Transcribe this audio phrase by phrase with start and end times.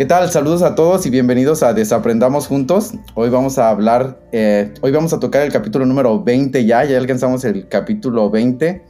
[0.00, 0.30] ¿Qué tal?
[0.30, 2.94] Saludos a todos y bienvenidos a Desaprendamos Juntos.
[3.14, 6.96] Hoy vamos a hablar, eh, hoy vamos a tocar el capítulo número 20 ya, ya
[6.96, 8.82] alcanzamos el capítulo 20.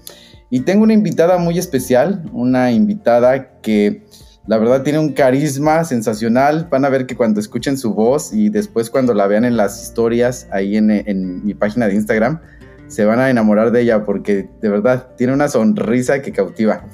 [0.50, 4.04] Y tengo una invitada muy especial, una invitada que
[4.46, 6.68] la verdad tiene un carisma sensacional.
[6.70, 9.82] Van a ver que cuando escuchen su voz y después cuando la vean en las
[9.82, 12.40] historias ahí en, en mi página de Instagram,
[12.86, 16.84] se van a enamorar de ella porque de verdad tiene una sonrisa que cautiva.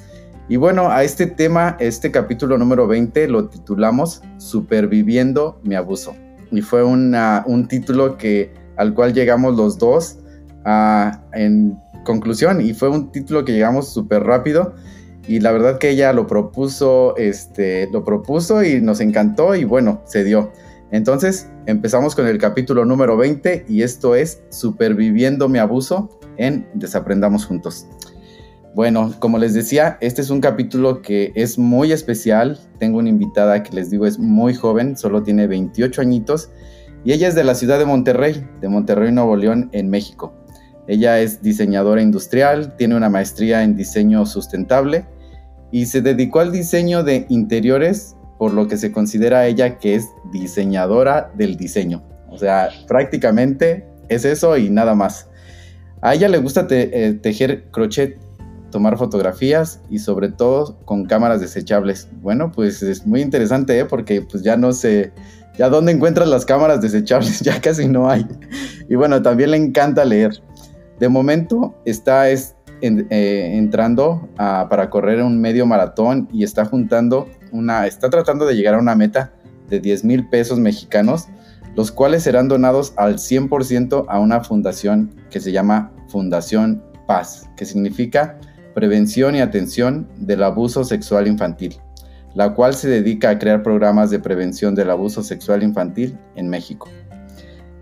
[0.49, 6.15] Y bueno, a este tema, este capítulo número 20 lo titulamos Superviviendo mi abuso.
[6.53, 10.19] Y fue un título que, al cual llegamos los dos
[11.33, 14.75] en conclusión y fue un título que llegamos súper rápido
[15.29, 20.03] y la verdad que ella lo propuso, este, lo propuso y nos encantó y bueno,
[20.05, 20.53] se dio.
[20.93, 27.45] Entonces empezamos con el capítulo número 20 y esto es Superviviendo mi abuso en Desaprendamos
[27.45, 27.89] Juntos.
[28.77, 32.61] Bueno, como les decía, este es un capítulo que es muy especial.
[32.79, 36.51] Tengo una invitada que les digo es muy joven, solo tiene 28 añitos
[37.03, 40.35] y ella es de la ciudad de Monterrey, de Monterrey, Nuevo León, en México.
[40.89, 45.07] Ella es diseñadora industrial, tiene una maestría en diseño sustentable
[45.73, 50.07] y se dedicó al diseño de interiores, por lo que se considera ella que es
[50.31, 52.03] diseñadora del diseño.
[52.29, 55.31] O sea, prácticamente es eso y nada más.
[56.03, 58.26] A ella le gusta eh, tejer crochet
[58.71, 62.09] tomar fotografías y sobre todo con cámaras desechables.
[62.21, 63.85] Bueno, pues es muy interesante, ¿eh?
[63.85, 65.13] porque pues ya no sé,
[65.59, 68.27] ya dónde encuentras las cámaras desechables, ya casi no hay.
[68.89, 70.43] Y bueno, también le encanta leer.
[70.99, 77.87] De momento está es, eh, entrando para correr un medio maratón y está juntando una,
[77.87, 79.33] está tratando de llegar a una meta
[79.69, 81.29] de 10 mil pesos mexicanos,
[81.75, 87.65] los cuales serán donados al 100% a una fundación que se llama Fundación Paz, que
[87.65, 88.39] significa
[88.77, 91.77] Prevención y Atención del Abuso Sexual Infantil,
[92.35, 96.87] la cual se dedica a crear programas de prevención del abuso sexual infantil en México.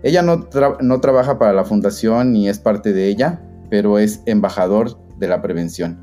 [0.03, 0.47] Ella no,
[0.79, 5.41] no trabaja para la fundación ni es parte de ella, pero es embajador de la
[5.41, 5.99] prevención.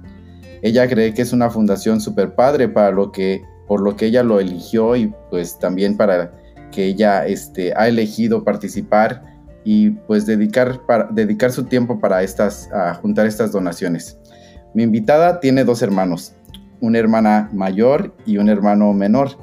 [0.61, 4.23] Ella cree que es una fundación súper padre para lo que, por lo que ella
[4.23, 6.35] lo eligió y pues también para
[6.71, 9.23] que ella este, ha elegido participar
[9.65, 14.19] y pues dedicar, para, dedicar su tiempo para estas, a juntar estas donaciones.
[14.75, 16.35] Mi invitada tiene dos hermanos,
[16.81, 19.39] una hermana mayor y un hermano menor,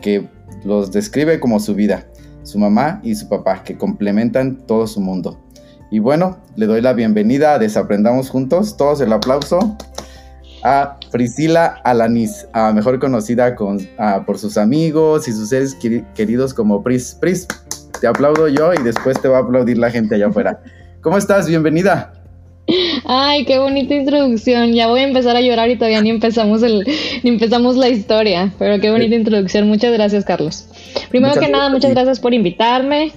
[0.00, 0.28] que
[0.64, 2.06] los describe como su vida,
[2.42, 5.40] su mamá y su papá, que complementan todo su mundo.
[5.90, 9.76] Y bueno, le doy la bienvenida a Desaprendamos Juntos, todos el aplauso
[10.64, 13.54] a Priscila Alanis, mejor conocida
[14.24, 15.76] por sus amigos y sus seres
[16.14, 17.16] queridos como Pris.
[17.20, 17.46] Pris,
[18.00, 20.60] te aplaudo yo y después te va a aplaudir la gente allá afuera.
[21.02, 21.46] ¿Cómo estás?
[21.46, 22.13] Bienvenida.
[23.04, 24.72] Ay, qué bonita introducción.
[24.72, 26.86] Ya voy a empezar a llorar y todavía ni empezamos el,
[27.22, 28.52] ni empezamos la historia.
[28.58, 29.68] Pero qué bonita introducción.
[29.68, 30.68] Muchas gracias, Carlos.
[31.10, 33.12] Primero que nada, muchas gracias por invitarme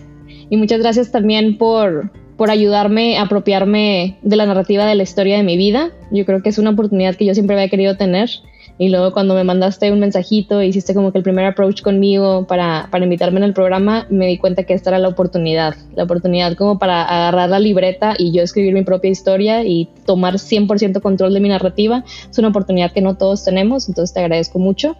[0.50, 5.38] y muchas gracias también por, por ayudarme a apropiarme de la narrativa de la historia
[5.38, 5.92] de mi vida.
[6.12, 8.30] Yo creo que es una oportunidad que yo siempre había querido tener
[8.78, 12.88] y luego cuando me mandaste un mensajito, hiciste como que el primer approach conmigo para,
[12.92, 16.56] para invitarme en el programa, me di cuenta que esta era la oportunidad, la oportunidad
[16.56, 21.34] como para agarrar la libreta y yo escribir mi propia historia y tomar 100% control
[21.34, 22.04] de mi narrativa.
[22.30, 24.96] Es una oportunidad que no todos tenemos, entonces te agradezco mucho.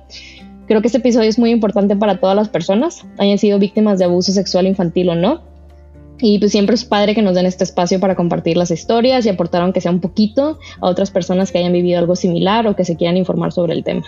[0.68, 4.06] Creo que este episodio es muy importante para todas las personas, hayan sido víctimas de
[4.06, 5.57] abuso sexual infantil o no.
[6.20, 9.30] Y pues siempre es padre que nos den este espacio para compartir las historias y
[9.30, 12.86] aportar aunque sea un poquito a otras personas que hayan vivido algo similar o que
[12.86, 14.04] se quieran informar sobre el tema.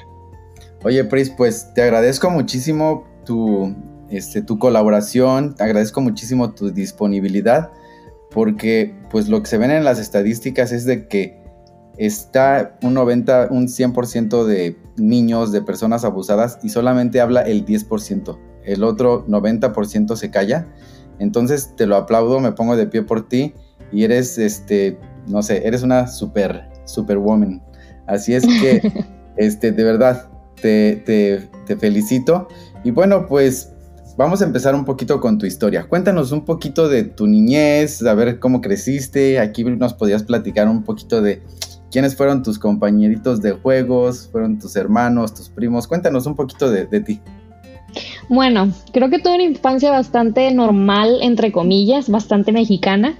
[0.83, 3.75] Oye, Pris, pues te agradezco muchísimo tu,
[4.09, 7.71] este, tu colaboración, te agradezco muchísimo tu disponibilidad,
[8.31, 11.37] porque pues lo que se ven en las estadísticas es de que
[11.97, 18.39] está un 90, un 100% de niños, de personas abusadas y solamente habla el 10%.
[18.63, 20.67] El otro 90% se calla
[21.19, 23.53] entonces te lo aplaudo, me pongo de pie por ti
[23.91, 24.97] y eres, este,
[25.27, 27.61] no sé, eres una super, super woman.
[28.07, 28.81] Así es que,
[29.37, 30.29] este, de verdad,
[30.61, 32.47] te, te, felicito.
[32.83, 33.71] Y bueno, pues
[34.17, 35.87] vamos a empezar un poquito con tu historia.
[35.87, 39.39] Cuéntanos un poquito de tu niñez, a ver cómo creciste.
[39.39, 41.43] Aquí nos podías platicar un poquito de
[41.91, 45.87] quiénes fueron tus compañeritos de juegos, fueron tus hermanos, tus primos.
[45.87, 47.21] Cuéntanos un poquito de, de ti.
[48.29, 53.17] Bueno, creo que tuve una infancia bastante normal, entre comillas, bastante mexicana.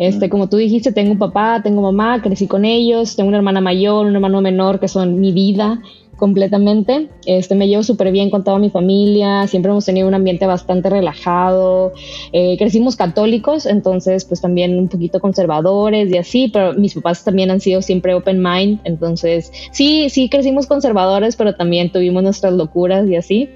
[0.00, 0.30] Este, mm.
[0.30, 4.06] como tú dijiste, tengo un papá, tengo mamá, crecí con ellos, tengo una hermana mayor,
[4.06, 5.80] un hermano menor que son mi vida
[6.16, 7.08] completamente.
[7.24, 10.90] Este, me llevo súper bien con toda mi familia, siempre hemos tenido un ambiente bastante
[10.90, 11.92] relajado.
[12.32, 17.52] Eh, crecimos católicos, entonces pues también un poquito conservadores y así, pero mis papás también
[17.52, 23.08] han sido siempre open mind, entonces sí, sí crecimos conservadores, pero también tuvimos nuestras locuras
[23.08, 23.48] y así.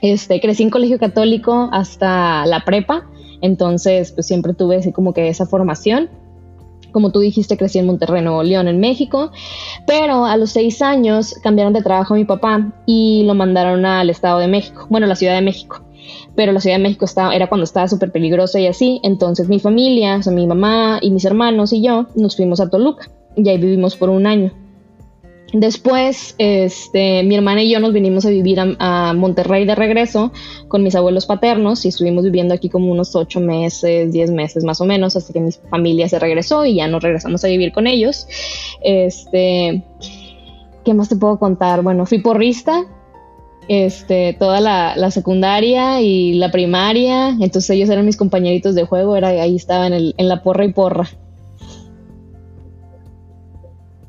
[0.00, 3.06] Este, crecí en colegio católico hasta la prepa,
[3.40, 6.08] entonces pues siempre tuve así como que esa formación.
[6.92, 9.30] Como tú dijiste, crecí en Monterrey, Nuevo León, en México,
[9.86, 14.08] pero a los seis años cambiaron de trabajo a mi papá y lo mandaron al
[14.08, 15.82] Estado de México, bueno, la Ciudad de México.
[16.34, 19.60] Pero la Ciudad de México estaba, era cuando estaba súper peligrosa y así, entonces mi
[19.60, 23.58] familia, o mi mamá y mis hermanos y yo nos fuimos a Toluca y ahí
[23.58, 24.52] vivimos por un año.
[25.52, 30.30] Después, este, mi hermana y yo nos vinimos a vivir a, Monterrey de regreso
[30.68, 34.80] con mis abuelos paternos y estuvimos viviendo aquí como unos ocho meses, diez meses más
[34.82, 37.86] o menos, hasta que mi familia se regresó y ya nos regresamos a vivir con
[37.86, 38.26] ellos.
[38.82, 39.82] Este,
[40.84, 41.82] ¿qué más te puedo contar?
[41.82, 42.84] Bueno, fui porrista,
[43.68, 49.28] este, toda la, secundaria y la primaria, entonces ellos eran mis compañeritos de juego, era,
[49.28, 51.08] ahí estaba en la porra y porra.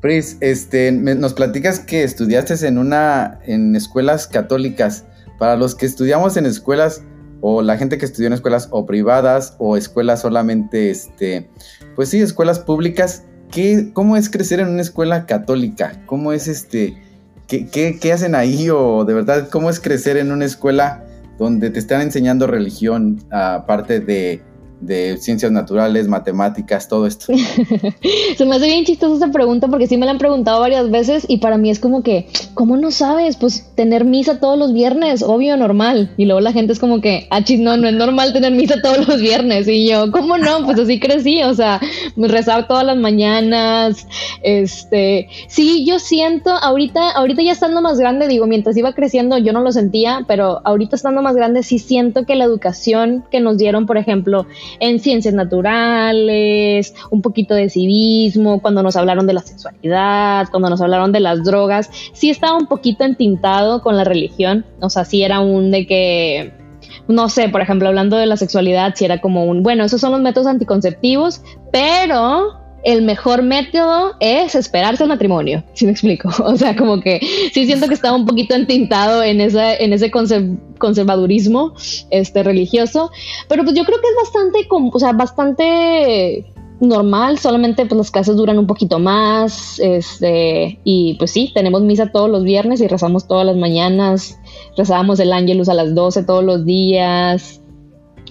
[0.00, 5.04] Pris, este, nos platicas que estudiaste en una, en escuelas católicas.
[5.38, 7.02] Para los que estudiamos en escuelas,
[7.40, 11.50] o la gente que estudió en escuelas o privadas, o escuelas solamente, este,
[11.96, 16.02] pues sí, escuelas públicas, ¿qué, ¿cómo es crecer en una escuela católica?
[16.06, 17.02] ¿Cómo es este,
[17.46, 18.68] qué, qué, qué hacen ahí?
[18.70, 21.04] O de verdad, ¿cómo es crecer en una escuela
[21.38, 24.42] donde te están enseñando religión, aparte de
[24.80, 27.32] de ciencias naturales, matemáticas, todo esto?
[28.36, 31.24] Se me hace bien chistosa esa pregunta porque sí me la han preguntado varias veces
[31.28, 33.36] y para mí es como que, ¿cómo no sabes?
[33.36, 36.12] Pues tener misa todos los viernes, obvio, normal.
[36.16, 39.06] Y luego la gente es como que, ah, no, no es normal tener misa todos
[39.06, 39.68] los viernes.
[39.68, 40.64] Y yo, ¿cómo no?
[40.64, 41.80] Pues así crecí, o sea,
[42.16, 44.06] rezaba todas las mañanas.
[44.42, 49.52] Este, sí, yo siento, ahorita, ahorita ya estando más grande, digo, mientras iba creciendo yo
[49.52, 53.58] no lo sentía, pero ahorita estando más grande sí siento que la educación que nos
[53.58, 54.46] dieron, por ejemplo,
[54.78, 60.80] en ciencias naturales, un poquito de civismo, cuando nos hablaron de la sexualidad, cuando nos
[60.80, 65.22] hablaron de las drogas, sí estaba un poquito entintado con la religión, o sea, sí
[65.22, 66.60] era un de que
[67.08, 70.12] no sé, por ejemplo, hablando de la sexualidad, si era como un, bueno, esos son
[70.12, 71.42] los métodos anticonceptivos,
[71.72, 76.30] pero el mejor método es esperarse al matrimonio, si me explico.
[76.50, 77.20] O sea, como que
[77.52, 81.74] sí siento que estaba un poquito entintado en, esa, en ese conservadurismo
[82.10, 83.10] este, religioso,
[83.48, 88.36] pero pues yo creo que es bastante, o sea, bastante normal, solamente pues las clases
[88.36, 93.28] duran un poquito más, este, y pues sí, tenemos misa todos los viernes y rezamos
[93.28, 94.38] todas las mañanas,
[94.76, 97.60] rezábamos el ángelus a las 12 todos los días,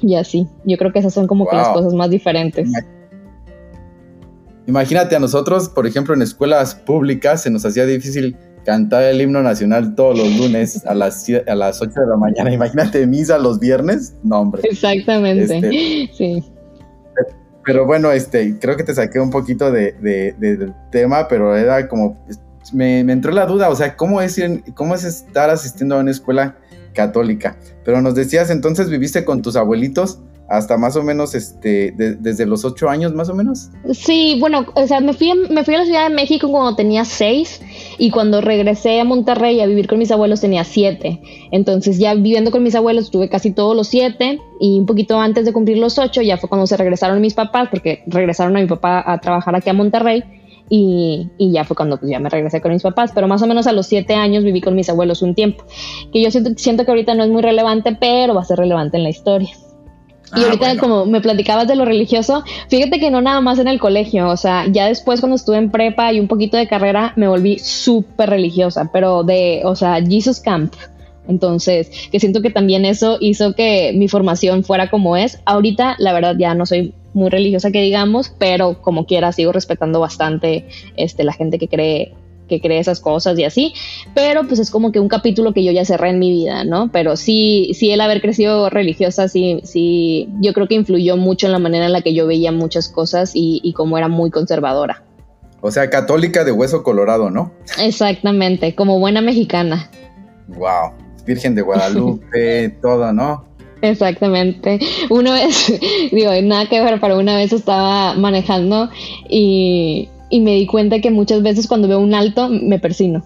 [0.01, 2.69] y así, yo creo que esas son como que las cosas más diferentes.
[4.69, 9.41] Imagínate a nosotros, por ejemplo, en escuelas públicas se nos hacía difícil cantar el himno
[9.41, 12.53] nacional todos los lunes a las, a las 8 de la mañana.
[12.53, 14.13] Imagínate misa los viernes.
[14.21, 14.61] No, hombre.
[14.69, 15.55] Exactamente.
[15.55, 16.43] Este, sí.
[17.65, 19.93] Pero bueno, este, creo que te saqué un poquito de,
[20.37, 22.23] del tema, pero era como,
[22.71, 24.39] me, entró la duda, o sea, ¿cómo es,
[24.75, 26.57] ¿cómo es estar asistiendo a una escuela
[26.93, 27.57] católica?
[27.83, 32.65] Pero nos decías, entonces viviste con tus abuelitos hasta más o menos este desde los
[32.65, 33.69] ocho años más o menos.
[33.93, 37.05] Sí, bueno, o sea, me fui, me fui a la Ciudad de México cuando tenía
[37.05, 37.61] seis
[37.97, 41.21] y cuando regresé a Monterrey a vivir con mis abuelos tenía siete.
[41.51, 45.45] Entonces ya viviendo con mis abuelos estuve casi todos los siete y un poquito antes
[45.45, 48.67] de cumplir los ocho ya fue cuando se regresaron mis papás porque regresaron a mi
[48.67, 50.23] papá a trabajar aquí a Monterrey.
[50.71, 53.47] Y, y, ya fue cuando pues, ya me regresé con mis papás, pero más o
[53.47, 55.63] menos a los siete años viví con mis abuelos un tiempo,
[56.13, 58.97] que yo siento, siento que ahorita no es muy relevante, pero va a ser relevante
[58.97, 59.49] en la historia.
[60.35, 63.67] Y ah, ahorita como me platicabas de lo religioso, fíjate que no nada más en
[63.67, 67.13] el colegio, o sea, ya después cuando estuve en prepa y un poquito de carrera
[67.15, 70.73] me volví súper religiosa, pero de, o sea, Jesus Camp.
[71.27, 75.39] Entonces, que siento que también eso hizo que mi formación fuera como es.
[75.45, 79.99] Ahorita, la verdad, ya no soy muy religiosa que digamos, pero como quiera sigo respetando
[79.99, 80.67] bastante
[80.97, 82.13] este, la gente que cree
[82.49, 83.73] que cree esas cosas y así,
[84.13, 86.91] pero pues es como que un capítulo que yo ya cerré en mi vida, ¿no?
[86.91, 91.53] Pero sí, sí el haber crecido religiosa, sí, sí, yo creo que influyó mucho en
[91.53, 95.03] la manera en la que yo veía muchas cosas y, y como era muy conservadora.
[95.61, 97.51] O sea, católica de hueso colorado, ¿no?
[97.79, 99.89] Exactamente, como buena mexicana.
[100.47, 100.93] Wow,
[101.25, 103.45] Virgen de Guadalupe, todo, ¿no?
[103.81, 104.79] Exactamente.
[105.09, 105.79] Una vez,
[106.11, 108.89] digo, nada que ver, pero una vez estaba manejando
[109.29, 113.25] y y me di cuenta que muchas veces cuando veo un alto me persino.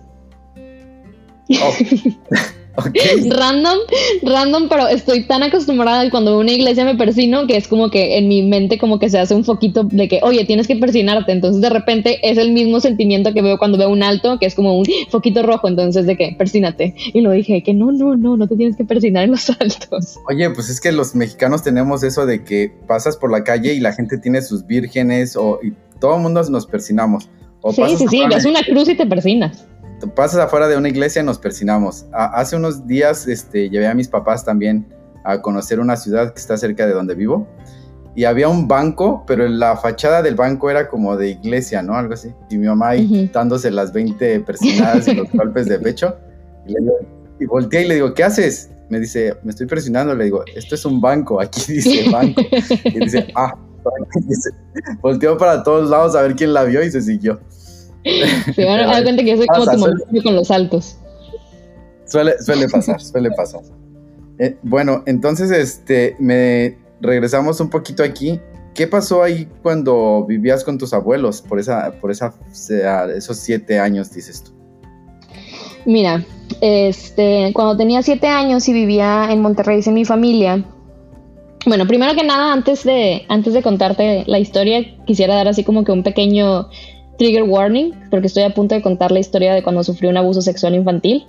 [1.50, 1.74] Oh.
[2.76, 3.78] Random,
[4.24, 7.92] random, pero estoy tan acostumbrada y cuando veo una iglesia me persino que es como
[7.92, 10.76] que en mi mente como que se hace un foquito de que, oye, tienes que
[10.76, 11.32] persinarte.
[11.32, 14.56] Entonces de repente es el mismo sentimiento que veo cuando veo un alto, que es
[14.56, 15.68] como un foquito rojo.
[15.68, 16.96] Entonces de que, persínate.
[17.14, 20.18] Y lo dije, que no, no, no, no te tienes que persinar en los altos.
[20.28, 23.80] Oye, pues es que los mexicanos tenemos eso de que pasas por la calle y
[23.80, 25.60] la gente tiene sus vírgenes o
[26.04, 27.30] todo el mundo nos persinamos.
[27.72, 29.66] sí, sí, sí, ves una cruz y te persinas.
[30.18, 32.06] pasas afuera de una iglesia y nos persinamos.
[32.12, 34.86] hace unos días este, llevé a mis papás también
[35.24, 37.48] a conocer una ciudad que está cerca de donde vivo.
[38.16, 41.96] Y había un banco, pero la fachada del banco era como de iglesia, ¿no?
[41.96, 42.34] Algo así.
[42.50, 46.18] Y mi mamá ahí dándose las 20 persinadas y los golpes de pecho.
[46.68, 46.96] Y, le digo,
[47.40, 48.72] y volteé y le digo, ¿qué haces?
[48.90, 50.14] Me dice, me estoy presionando.
[50.14, 52.42] Le digo, esto es un banco, aquí dice banco.
[52.84, 53.56] Y dice, ah,
[55.02, 57.40] volteó para todos lados a ver quién la vio y se siguió.
[58.04, 60.98] Sí, bueno, da cuenta que yo soy como tu mamá con los saltos.
[62.06, 63.62] Suele, suele pasar, suele pasar.
[64.40, 68.40] Eh, bueno, entonces este, me regresamos un poquito aquí.
[68.74, 72.34] ¿Qué pasó ahí cuando vivías con tus abuelos por esa, por esa,
[73.16, 74.52] esos siete años, dices tú?
[75.86, 76.26] Mira,
[76.62, 80.66] este, cuando tenía siete años y vivía en Monterrey sin mi familia,
[81.66, 85.84] bueno, primero que nada, antes de, antes de contarte la historia, quisiera dar así como
[85.84, 86.68] que un pequeño
[87.18, 90.42] trigger warning, porque estoy a punto de contar la historia de cuando sufrí un abuso
[90.42, 91.26] sexual infantil.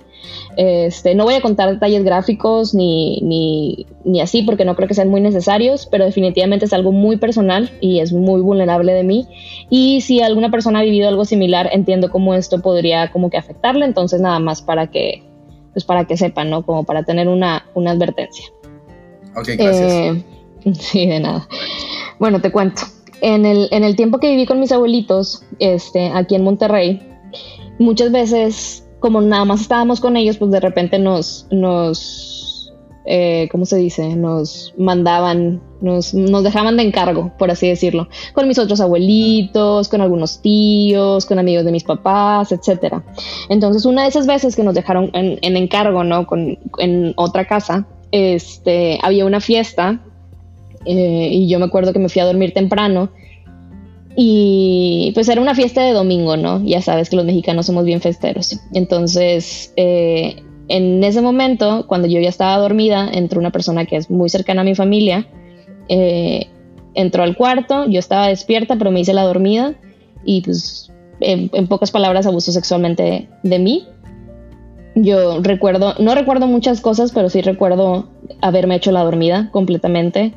[0.57, 4.93] Este, no voy a contar detalles gráficos ni, ni, ni, así porque no creo que
[4.93, 9.27] sean muy necesarios, pero definitivamente es algo muy personal y es muy vulnerable de mí.
[9.69, 13.85] Y si alguna persona ha vivido algo similar, entiendo cómo esto podría como que afectarle,
[13.85, 15.23] entonces nada más para que,
[15.73, 16.65] pues para que sepan, ¿no?
[16.65, 18.45] Como para tener una, una advertencia.
[19.35, 19.91] Gracias.
[19.91, 20.23] Eh,
[20.79, 21.47] sí, de nada.
[22.19, 22.83] Bueno, te cuento
[23.21, 27.01] en el, en el tiempo que viví con mis abuelitos, este, aquí en Monterrey,
[27.79, 32.73] muchas veces, como nada más estábamos con ellos, pues de repente nos, nos
[33.05, 34.15] eh, ¿cómo se dice?
[34.15, 40.01] Nos mandaban, nos, nos dejaban de encargo, por así decirlo, con mis otros abuelitos, con
[40.01, 43.03] algunos tíos, con amigos de mis papás, etcétera.
[43.49, 46.25] Entonces, una de esas veces que nos dejaron en, en encargo, ¿no?
[46.25, 50.01] Con, en otra casa, este, había una fiesta
[50.85, 53.11] eh, y yo me acuerdo que me fui a dormir temprano
[54.15, 56.63] y pues era una fiesta de domingo, ¿no?
[56.63, 58.57] Ya sabes que los mexicanos somos bien festeros.
[58.73, 60.37] Entonces, eh,
[60.69, 64.61] en ese momento, cuando yo ya estaba dormida, entró una persona que es muy cercana
[64.61, 65.27] a mi familia,
[65.89, 66.47] eh,
[66.93, 69.75] entró al cuarto, yo estaba despierta, pero me hice la dormida
[70.23, 73.85] y pues en, pocas palabras abusó sexualmente de mí.
[74.95, 78.07] Yo recuerdo, no recuerdo muchas cosas, pero sí recuerdo
[78.41, 80.33] haberme hecho la dormida completamente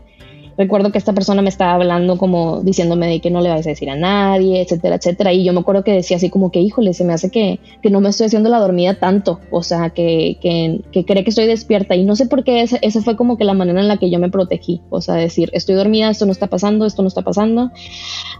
[0.59, 3.71] recuerdo que esta persona me estaba hablando como diciéndome de que no le vais a
[3.71, 5.33] decir a nadie, etcétera, etcétera.
[5.33, 7.91] Y yo me acuerdo que decía así como que, híjole, se me hace que, que
[7.91, 11.47] no me estoy haciendo la dormida tanto, o sea, que, que, que cree que estoy
[11.47, 11.95] despierta.
[11.95, 14.11] Y no sé por qué esa, esa fue como que la manera en la que
[14.11, 17.23] yo me protegí, o sea, decir, estoy dormida, esto no está pasando, esto no está
[17.23, 17.71] pasando,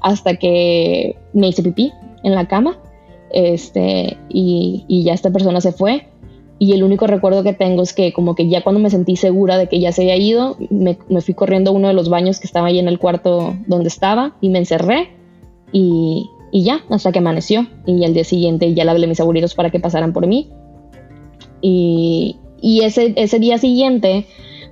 [0.03, 1.93] hasta que me hice pipí
[2.25, 2.79] en la cama.
[3.31, 6.09] Este, y, ya esta persona se fue
[6.59, 9.59] y el único recuerdo que tengo es que como que ya cuando me sentí segura
[9.59, 12.47] de que ya se había ido, me, fui corriendo a uno de los baños que
[12.47, 15.11] estaba ahí en el cuarto donde estaba y me encerré
[15.73, 17.69] y, y ya, hasta que amaneció.
[17.87, 20.51] Y al día siguiente ya le hablé a mis abuelitos para que pasaran por mí.
[21.61, 24.27] Y, y ese, ese día siguiente,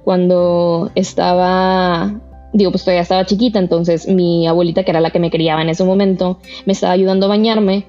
[0.04, 2.20] cuando estaba
[2.56, 5.68] digo, pues todavía estaba chiquita, entonces mi abuelita, que era la que me criaba en
[5.68, 7.86] ese momento, me estaba ayudando a bañarme,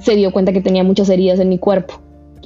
[0.00, 1.94] se dio cuenta que tenía muchas heridas en mi cuerpo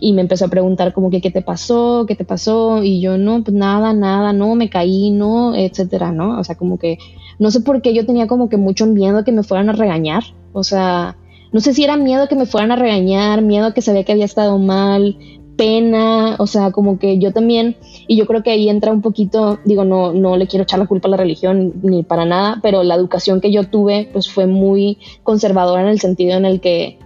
[0.01, 3.17] y me empezó a preguntar como que qué te pasó, qué te pasó y yo
[3.17, 6.39] no, pues nada, nada, no, me caí, no, etcétera, ¿no?
[6.39, 6.99] O sea, como que
[7.39, 10.23] no sé por qué yo tenía como que mucho miedo que me fueran a regañar,
[10.53, 11.17] o sea,
[11.53, 14.25] no sé si era miedo que me fueran a regañar, miedo que sabía que había
[14.25, 15.17] estado mal,
[15.57, 17.77] pena, o sea, como que yo también,
[18.09, 20.87] y yo creo que ahí entra un poquito, digo, no, no le quiero echar la
[20.87, 24.47] culpa a la religión ni para nada, pero la educación que yo tuve pues fue
[24.47, 26.99] muy conservadora en el sentido en el que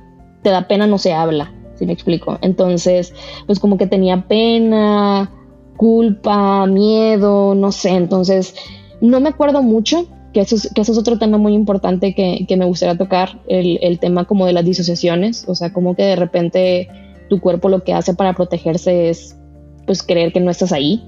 [0.48, 2.38] te da pena no se habla, si me explico?
[2.40, 3.12] Entonces,
[3.46, 5.30] pues como que tenía pena,
[5.76, 8.54] culpa, miedo, no sé, entonces
[9.02, 12.46] no me acuerdo mucho, que eso es, que eso es otro tema muy importante que,
[12.48, 16.04] que me gustaría tocar, el, el, tema como de las disociaciones, o sea, como que
[16.04, 16.88] de repente
[17.28, 19.36] tu cuerpo lo que hace para protegerse es
[19.84, 21.06] pues creer que no estás ahí.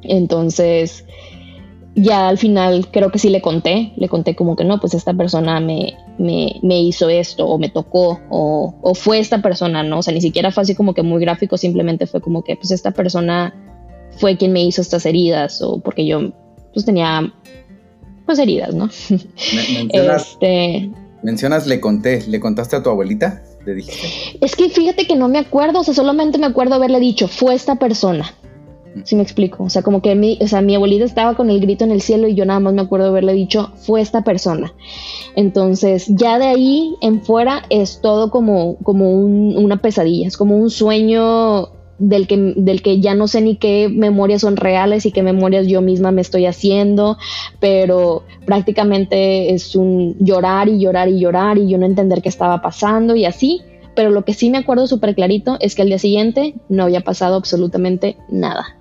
[0.00, 1.04] Entonces,
[1.94, 5.12] ya al final creo que sí le conté, le conté como que no, pues esta
[5.14, 9.98] persona me, me, hizo esto o me tocó o, o, fue esta persona, ¿no?
[9.98, 12.70] O sea, ni siquiera fue así como que muy gráfico, simplemente fue como que pues
[12.70, 13.54] esta persona
[14.18, 16.32] fue quien me hizo estas heridas o porque yo
[16.72, 17.32] pues tenía
[18.26, 18.88] pues heridas, ¿no?
[19.54, 20.90] Mencionas, este,
[21.22, 23.42] mencionas le conté, ¿le contaste a tu abuelita?
[23.66, 24.38] ¿Le dijiste?
[24.40, 27.54] Es que fíjate que no me acuerdo, o sea, solamente me acuerdo haberle dicho, fue
[27.54, 28.32] esta persona.
[29.04, 29.64] Si me explico?
[29.64, 32.00] O sea, como que mi, o sea, mi abuelita estaba con el grito en el
[32.00, 34.72] cielo y yo nada más me acuerdo haberle dicho, fue esta persona.
[35.36, 40.70] Entonces, ya de ahí en fuera es todo como, como una pesadilla, es como un
[40.70, 41.68] sueño
[41.98, 45.66] del que, del que ya no sé ni qué memorias son reales y qué memorias
[45.66, 47.18] yo misma me estoy haciendo,
[47.60, 52.62] pero prácticamente es un llorar y llorar y llorar y yo no entender qué estaba
[52.62, 53.62] pasando y así
[53.94, 57.02] pero lo que sí me acuerdo súper clarito es que al día siguiente no había
[57.02, 58.79] pasado absolutamente nada.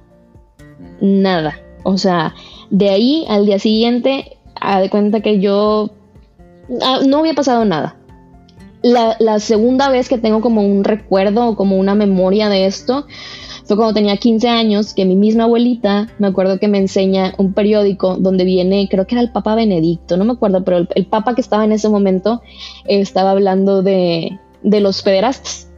[1.01, 1.59] Nada.
[1.83, 2.35] O sea,
[2.69, 5.91] de ahí al día siguiente, a de cuenta que yo
[6.81, 7.95] ah, no había pasado nada.
[8.81, 13.07] La, segunda vez que tengo como un recuerdo o como una memoria de esto
[13.65, 17.53] fue cuando tenía 15 años que mi misma abuelita, me acuerdo que me enseña un
[17.53, 21.05] periódico donde viene, creo que era el Papa Benedicto, no me acuerdo, pero el, el
[21.05, 22.41] Papa que estaba en ese momento
[22.85, 25.68] estaba hablando de, de los pederastas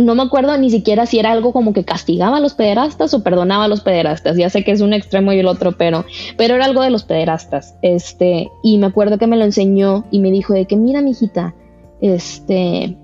[0.00, 3.22] no me acuerdo ni siquiera si era algo como que castigaba a los pederastas o
[3.22, 4.36] perdonaba a los pederastas.
[4.36, 6.04] Ya sé que es un extremo y el otro, pero,
[6.36, 7.76] pero era algo de los pederastas.
[7.82, 11.54] Este, y me acuerdo que me lo enseñó y me dijo de que, mira, mijita,
[12.00, 12.96] este,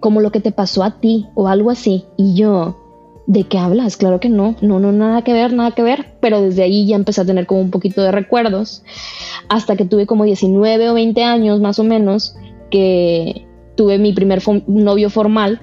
[0.00, 2.06] como lo que te pasó a ti o algo así.
[2.16, 2.76] Y yo,
[3.26, 3.96] ¿de qué hablas?
[3.96, 6.16] Claro que no, no, no, nada que ver, nada que ver.
[6.20, 8.82] Pero desde ahí ya empecé a tener como un poquito de recuerdos.
[9.48, 12.34] Hasta que tuve como 19 o 20 años más o menos,
[12.70, 13.46] que
[13.76, 15.60] tuve mi primer novio formal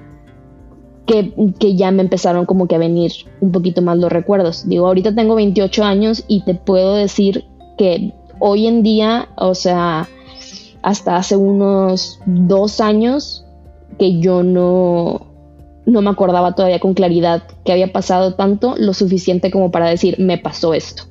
[1.10, 3.12] que, ya me empezaron como que a venir
[3.42, 4.68] un poquito más los recuerdos.
[4.68, 7.46] Digo, ahorita tengo 28 años y te puedo decir
[7.78, 10.08] que hoy en día, o sea,
[10.84, 13.44] hasta hace unos dos años
[13.98, 15.25] que yo no,
[15.86, 20.16] no me acordaba todavía con claridad que había pasado tanto, lo suficiente como para decir,
[20.20, 21.04] me pasó esto.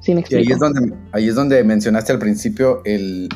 [0.00, 0.22] ¿Sí me?
[0.28, 3.30] Y ahí es donde, ahí es donde mencionaste al principio el,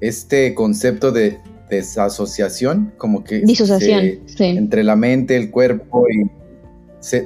[0.00, 1.38] este concepto de
[1.70, 3.40] desasociación, como que...
[3.40, 6.28] Disociación, Entre la mente, el cuerpo y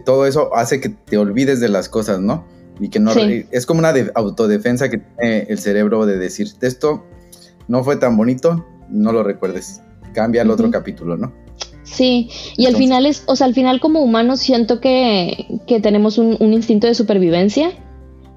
[0.04, 2.44] todo eso hace que te olvides de las cosas, ¿no?
[2.80, 3.12] Y que no...
[3.50, 7.04] Es como una autodefensa que tiene el cerebro de decir, esto
[7.66, 9.80] no fue tan bonito, no lo recuerdes.
[10.12, 11.32] Cambia al otro capítulo, ¿no?
[11.82, 16.18] Sí, y al final es, o sea, al final como humanos siento que, que tenemos
[16.18, 17.72] un, un instinto de supervivencia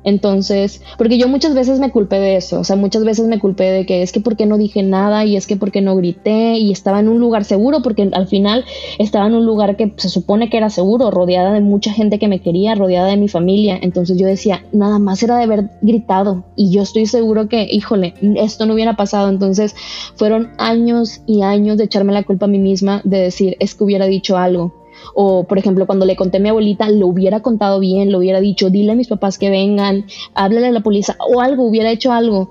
[0.03, 3.65] entonces, porque yo muchas veces me culpé de eso, o sea, muchas veces me culpé
[3.65, 6.71] de que es que porque no dije nada y es que porque no grité y
[6.71, 8.65] estaba en un lugar seguro, porque al final
[8.99, 12.27] estaba en un lugar que se supone que era seguro, rodeada de mucha gente que
[12.27, 13.77] me quería, rodeada de mi familia.
[13.81, 18.13] Entonces yo decía, nada más era de haber gritado y yo estoy seguro que, híjole,
[18.37, 19.29] esto no hubiera pasado.
[19.29, 19.75] Entonces
[20.15, 23.83] fueron años y años de echarme la culpa a mí misma, de decir, es que
[23.83, 24.73] hubiera dicho algo
[25.13, 28.39] o, por ejemplo, cuando le conté a mi abuelita, lo hubiera contado bien, lo hubiera
[28.39, 32.11] dicho, dile a mis papás que vengan, háblale a la policía o algo, hubiera hecho
[32.11, 32.49] algo.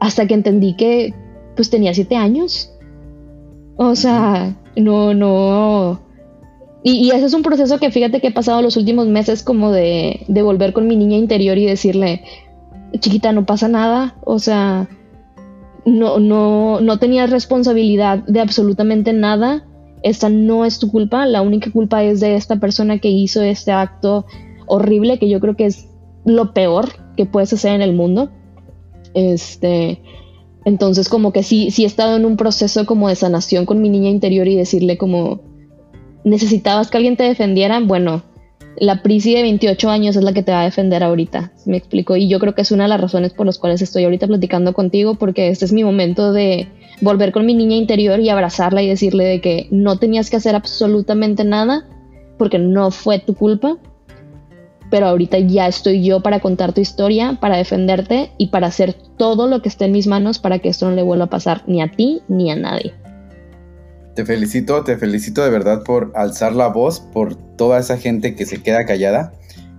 [0.00, 1.14] Hasta que entendí que,
[1.56, 2.70] pues tenía siete años.
[3.76, 6.00] O sea, no, no.
[6.82, 10.24] Y, ese es un proceso que fíjate que he pasado los últimos meses como de,
[10.28, 12.22] de volver con mi niña interior y decirle,
[12.98, 14.16] chiquita, no pasa nada.
[14.24, 14.88] O sea,
[15.86, 19.64] no, no, no tenías responsabilidad de absolutamente nada
[20.04, 23.72] esta no es tu culpa, la única culpa es de esta persona que hizo este
[23.72, 24.26] acto
[24.66, 25.88] horrible, que yo creo que es
[26.26, 28.30] lo peor que puedes hacer en el mundo.
[29.14, 30.02] Este,
[30.66, 33.88] entonces como que sí, sí he estado en un proceso como de sanación con mi
[33.88, 35.40] niña interior y decirle como,
[36.22, 38.22] necesitabas que alguien te defendiera, bueno,
[38.78, 42.16] la Prisi de 28 años es la que te va a defender ahorita, me explico,
[42.16, 44.72] y yo creo que es una de las razones por las cuales estoy ahorita platicando
[44.72, 46.68] contigo, porque este es mi momento de
[47.00, 50.54] volver con mi niña interior y abrazarla y decirle de que no tenías que hacer
[50.54, 51.86] absolutamente nada
[52.38, 53.76] porque no fue tu culpa,
[54.90, 59.46] pero ahorita ya estoy yo para contar tu historia, para defenderte y para hacer todo
[59.46, 61.80] lo que esté en mis manos para que esto no le vuelva a pasar ni
[61.82, 62.94] a ti ni a nadie.
[64.14, 68.46] Te felicito, te felicito de verdad por alzar la voz, por toda esa gente que
[68.46, 69.32] se queda callada.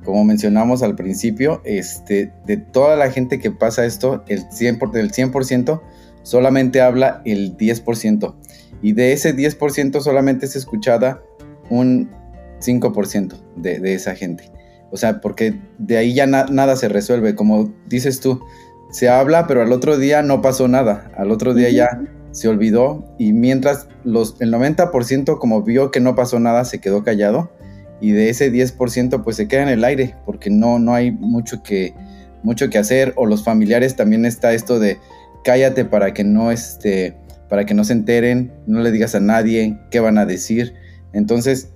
[0.03, 5.11] Como mencionamos al principio, este, de toda la gente que pasa esto, el 100%, del
[5.11, 5.81] 100%
[6.23, 8.35] solamente habla el 10%.
[8.81, 11.21] Y de ese 10% solamente es escuchada
[11.69, 12.11] un
[12.59, 14.51] 5% de, esa gente.
[14.91, 17.35] O sea, porque de ahí ya nada se resuelve.
[17.35, 18.41] Como dices tú,
[18.91, 21.09] se habla, pero al otro día no pasó nada.
[21.15, 22.01] Al otro día ya
[22.35, 23.15] se olvidó.
[23.17, 27.49] Y mientras los, el 90% como vio que no pasó nada, se quedó callado.
[28.01, 31.63] Y de ese 10% pues se queda en el aire, porque no, no hay mucho
[31.63, 31.93] que,
[32.43, 33.13] mucho que hacer.
[33.15, 34.99] O los familiares también está esto de
[35.45, 37.15] cállate para que no este,
[37.49, 40.73] para que no se enteren, no le digas a nadie qué van a decir.
[41.13, 41.69] Entonces,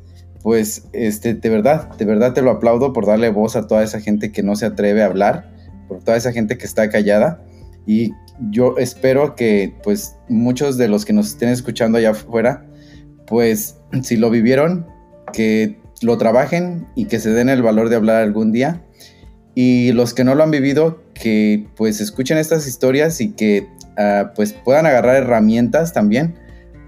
[0.44, 4.02] pues, este, de verdad, de verdad te lo aplaudo por darle voz a toda esa
[4.02, 5.54] gente que no se atreve a hablar,
[5.88, 7.42] por toda esa gente que está callada.
[7.86, 8.12] Y
[8.50, 12.66] yo espero que, pues, muchos de los que nos estén escuchando allá afuera,
[13.28, 14.88] pues, si lo vivieron,
[15.34, 18.82] que lo trabajen y que se den el valor de hablar algún día.
[19.56, 24.32] Y los que no lo han vivido, que pues escuchen estas historias y que ah,
[24.36, 26.36] pues puedan agarrar herramientas también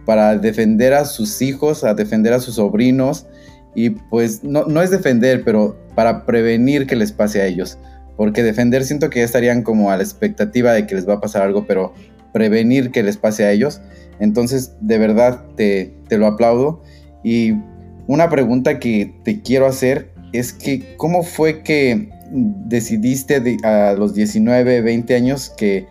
[0.06, 3.28] para defender a sus hijos, a defender a sus sobrinos
[3.76, 7.78] y pues no, no es defender, pero para prevenir que les pase a ellos.
[8.22, 11.42] Porque defender siento que estarían como a la expectativa de que les va a pasar
[11.42, 11.92] algo, pero
[12.32, 13.82] prevenir que les pase a ellos.
[14.20, 16.84] Entonces, de verdad, te, te lo aplaudo.
[17.24, 17.54] Y
[18.06, 24.82] una pregunta que te quiero hacer es que, ¿cómo fue que decidiste a los 19,
[24.82, 25.88] 20 años que,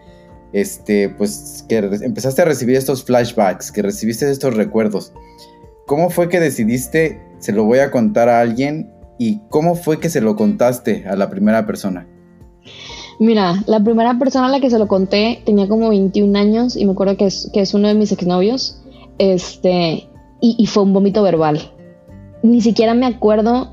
[0.52, 5.12] este, pues, que empezaste a recibir estos flashbacks, que recibiste estos recuerdos?
[5.88, 8.88] ¿Cómo fue que decidiste, se lo voy a contar a alguien
[9.18, 12.06] y cómo fue que se lo contaste a la primera persona?
[13.20, 16.86] Mira, la primera persona a la que se lo conté tenía como 21 años y
[16.86, 18.80] me acuerdo que es, que es uno de mis exnovios.
[19.18, 20.08] Este,
[20.40, 21.60] y, fue un vómito verbal.
[22.42, 23.68] Ni siquiera me acuerdo,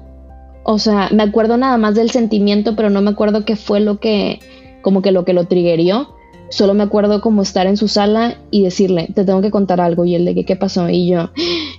[0.66, 4.02] o sea, me acuerdo nada más del sentimiento, pero no me acuerdo qué fue lo
[4.02, 4.40] que,
[4.82, 6.10] como que lo que lo triggerió.
[6.50, 10.06] Solo me acuerdo como estar en su sala y decirle, te tengo que contar algo.
[10.06, 10.90] Y él de que, ¿qué pasó?
[10.90, 11.30] Y yo,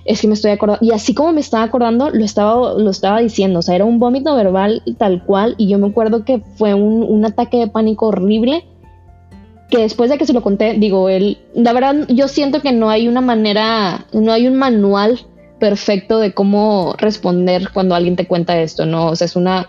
[0.05, 0.85] es que me estoy acordando.
[0.85, 3.59] Y así como me estaba acordando, lo estaba, lo estaba diciendo.
[3.59, 5.55] O sea, era un vómito verbal tal cual.
[5.57, 8.65] Y yo me acuerdo que fue un, un ataque de pánico horrible.
[9.69, 12.89] Que después de que se lo conté, digo, él, la verdad, yo siento que no
[12.89, 15.19] hay una manera, no hay un manual
[15.59, 19.07] perfecto de cómo responder cuando alguien te cuenta esto, ¿no?
[19.07, 19.67] O sea, es una,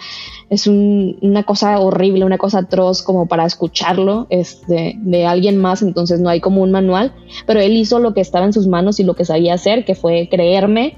[0.48, 6.20] es una cosa horrible, una cosa atroz como para escucharlo este, de alguien más, entonces
[6.20, 7.12] no hay como un manual,
[7.46, 9.94] pero él hizo lo que estaba en sus manos y lo que sabía hacer, que
[9.94, 10.96] fue creerme,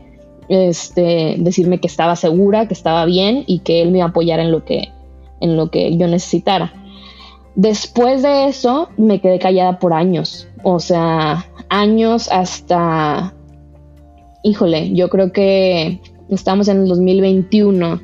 [0.49, 4.41] este, decirme que estaba segura, que estaba bien y que él me iba a apoyar
[4.41, 4.91] en lo que,
[5.41, 6.73] en lo que yo necesitara.
[7.55, 13.35] Después de eso me quedé callada por años, o sea, años hasta
[14.43, 18.01] híjole, yo creo que estamos en el 2021.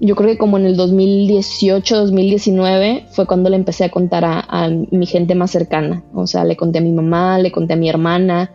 [0.00, 4.68] Yo creo que como en el 2018, 2019 fue cuando le empecé a contar a,
[4.68, 6.04] mi gente más cercana.
[6.14, 8.50] O sea, le conté a mi mamá, le conté a mi hermana,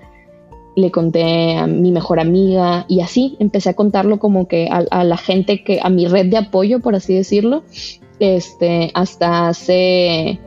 [0.76, 5.04] le conté a mi mejor amiga y así empecé a contarlo como que a, a
[5.04, 7.64] la gente que, a mi red de apoyo, por así decirlo,
[8.20, 10.40] este, hasta hace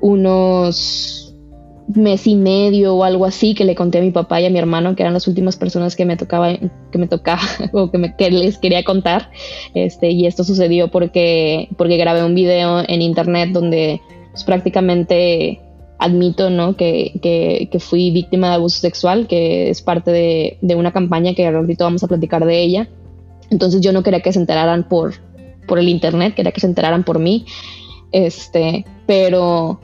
[0.00, 1.29] unos
[1.94, 4.58] mes y medio o algo así que le conté a mi papá y a mi
[4.58, 8.14] hermano que eran las últimas personas que me tocaba que me tocaba o que, me,
[8.18, 9.30] les quería contar.
[9.74, 14.00] Este y esto sucedió porque porque grabé un video en internet donde
[14.30, 15.60] pues, prácticamente
[15.98, 16.76] admito ¿no?
[16.76, 21.34] que, que, que, fui víctima de abuso sexual que es parte de, de una campaña
[21.34, 22.88] que ahorita vamos a platicar de ella.
[23.50, 25.14] Entonces yo no quería que se enteraran por
[25.66, 27.44] por el internet quería que se enteraran por mí.
[28.12, 29.80] Este pero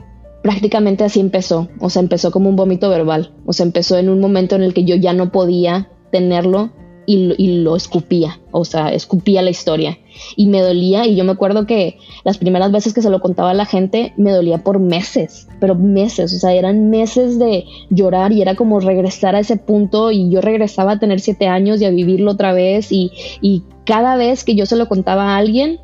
[0.47, 4.21] prácticamente así empezó, o sea, empezó como un vómito verbal, o sea, empezó en un
[4.21, 6.69] momento en el que yo ya no podía tenerlo
[7.05, 9.97] y, lo escupía, o sea, escupía la historia.
[10.37, 13.51] Y me dolía y yo me acuerdo que las primeras veces que se lo contaba
[13.51, 18.31] a la gente me dolía por meses, pero meses, o sea, eran meses de llorar
[18.31, 21.85] y era como regresar a ese punto y yo regresaba a tener siete años y
[21.85, 25.81] a vivirlo otra vez y, y cada vez que yo se lo contaba a alguien,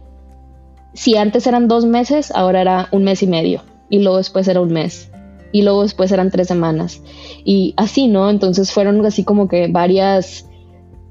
[0.93, 4.59] si antes eran dos meses, ahora era un mes y medio y luego después era
[4.59, 5.11] un mes
[5.51, 6.99] y luego después eran tres semanas
[7.45, 8.27] y así, ¿no?
[8.31, 10.47] Entonces fueron así como que varias,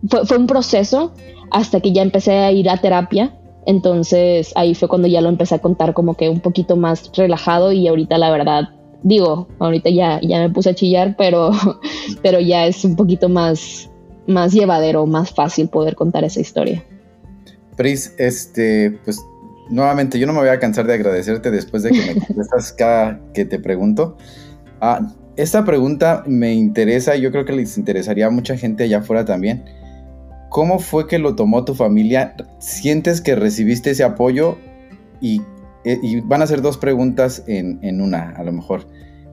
[0.08, 1.12] fue, un proceso
[1.52, 3.38] hasta que ya empecé a ir a terapia.
[3.66, 7.70] Entonces ahí fue cuando ya lo empecé a contar como que un poquito más relajado
[7.70, 8.70] y ahorita la verdad,
[9.04, 11.52] digo, ahorita ya, ya me puse a chillar, pero,
[12.20, 13.88] pero ya es un poquito más,
[14.26, 16.84] más llevadero, más fácil poder contar esa historia.
[17.76, 19.20] Pris, este, pues
[19.70, 23.20] nuevamente, yo no me voy a cansar de agradecerte después de que me contestas cada
[23.32, 24.16] que te pregunto.
[24.80, 25.00] Ah,
[25.36, 29.24] esta pregunta me interesa y yo creo que les interesaría a mucha gente allá afuera
[29.24, 29.64] también.
[30.50, 32.34] ¿Cómo fue que lo tomó tu familia?
[32.58, 34.58] ¿Sientes que recibiste ese apoyo?
[35.20, 35.40] Y,
[35.84, 38.86] eh, van a ser dos preguntas en, una, a lo mejor.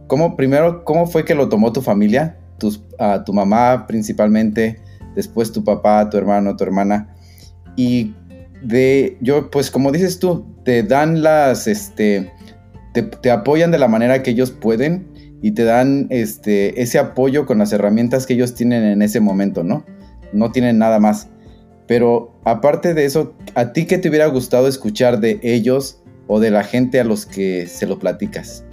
[0.07, 2.37] ¿Cómo, primero, ¿cómo fue que lo tomó tu familia?
[2.57, 4.79] Tus, a tu mamá principalmente,
[5.15, 7.13] después tu papá, tu hermano, tu hermana.
[7.75, 8.15] ¿Y
[8.61, 12.31] de, yo, pues como dices tú, te dan las, este,
[12.93, 15.07] te, apoyan de la manera que ellos pueden
[15.41, 19.63] y te dan este, ese apoyo con las herramientas que ellos tienen en ese momento,
[19.63, 19.85] ¿no?
[20.33, 21.29] No tienen nada más.
[21.87, 26.51] Pero aparte de eso, ¿a ti qué te hubiera gustado escuchar de ellos o de
[26.51, 28.63] la gente a los que se lo platicas?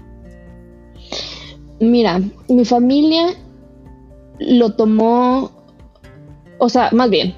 [1.80, 3.28] Mira, mi familia
[4.38, 5.50] lo tomó,
[6.58, 7.34] o sea, más bien,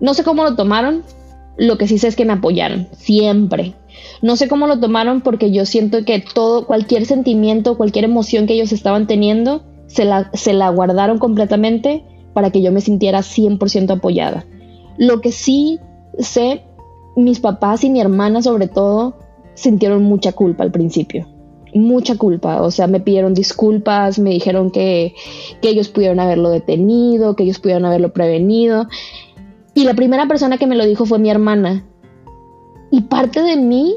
[0.00, 1.02] no sé cómo lo tomaron,
[1.58, 3.74] lo que sí sé es que me apoyaron, siempre.
[4.22, 8.54] No sé cómo lo tomaron porque yo siento que todo, cualquier sentimiento, cualquier emoción que
[8.54, 13.90] ellos estaban teniendo, se la, se la guardaron completamente para que yo me sintiera 100%
[13.90, 14.46] apoyada.
[14.96, 15.80] Lo que sí
[16.18, 16.62] sé,
[17.16, 19.16] mis papás y mi hermana sobre todo
[19.54, 21.26] sintieron mucha culpa al principio.
[21.74, 25.14] Mucha culpa, o sea, me pidieron disculpas, me dijeron que,
[25.60, 28.86] que ellos pudieron haberlo detenido, que ellos pudieron haberlo prevenido.
[29.78, 31.84] Y la primera persona que me lo dijo fue mi hermana.
[32.90, 33.94] Y parte de mí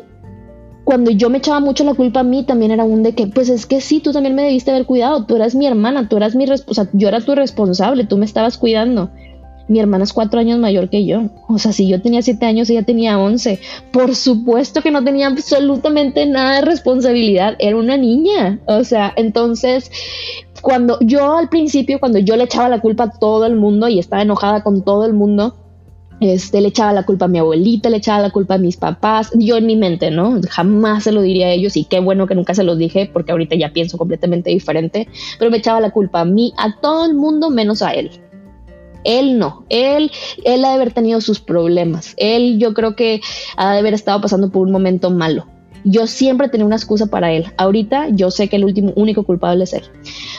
[0.83, 3.49] cuando yo me echaba mucho la culpa a mí, también era un de que, pues
[3.49, 6.35] es que sí, tú también me debiste haber cuidado, tú eras mi hermana, tú eras
[6.35, 9.09] mi, sea, yo era tu responsable, tú me estabas cuidando.
[9.69, 11.31] Mi hermana es cuatro años mayor que yo.
[11.47, 13.59] O sea, si yo tenía siete años, ella tenía once.
[13.91, 17.55] Por supuesto que no tenía absolutamente nada de responsabilidad.
[17.57, 18.59] Era una niña.
[18.67, 19.89] O sea, entonces,
[20.61, 23.97] cuando yo al principio, cuando yo le echaba la culpa a todo el mundo y
[23.97, 25.55] estaba enojada con todo el mundo,
[26.21, 29.31] este, le echaba la culpa a mi abuelita, le echaba la culpa a mis papás,
[29.33, 30.39] yo en mi mente, ¿no?
[30.49, 33.31] Jamás se lo diría a ellos y qué bueno que nunca se los dije porque
[33.31, 35.07] ahorita ya pienso completamente diferente,
[35.39, 38.11] pero me echaba la culpa a mí, a todo el mundo menos a él.
[39.03, 40.11] Él no, él,
[40.45, 43.19] él ha de haber tenido sus problemas, él yo creo que
[43.57, 45.47] ha de haber estado pasando por un momento malo.
[45.83, 47.47] Yo siempre tenía una excusa para él.
[47.57, 49.81] Ahorita yo sé que el último, único culpable es él.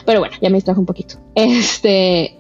[0.07, 1.17] Pero bueno, ya me distrajo un poquito.
[1.35, 2.39] Este,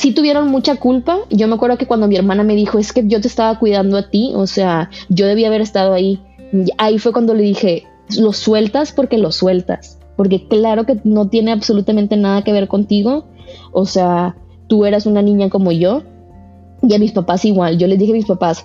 [0.00, 1.18] sí tuvieron mucha culpa.
[1.28, 3.98] Yo me acuerdo que cuando mi hermana me dijo, es que yo te estaba cuidando
[3.98, 6.22] a ti, o sea, yo debía haber estado ahí.
[6.78, 7.84] Ahí fue cuando le dije,
[8.18, 9.98] lo sueltas porque lo sueltas.
[10.16, 13.26] Porque claro que no tiene absolutamente nada que ver contigo.
[13.72, 14.36] O sea,
[14.68, 16.02] tú eras una niña como yo.
[16.82, 17.76] Y a mis papás igual.
[17.76, 18.64] Yo les dije a mis papás,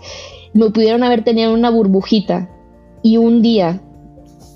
[0.53, 2.49] me pudieron haber tenido una burbujita.
[3.03, 3.81] Y un día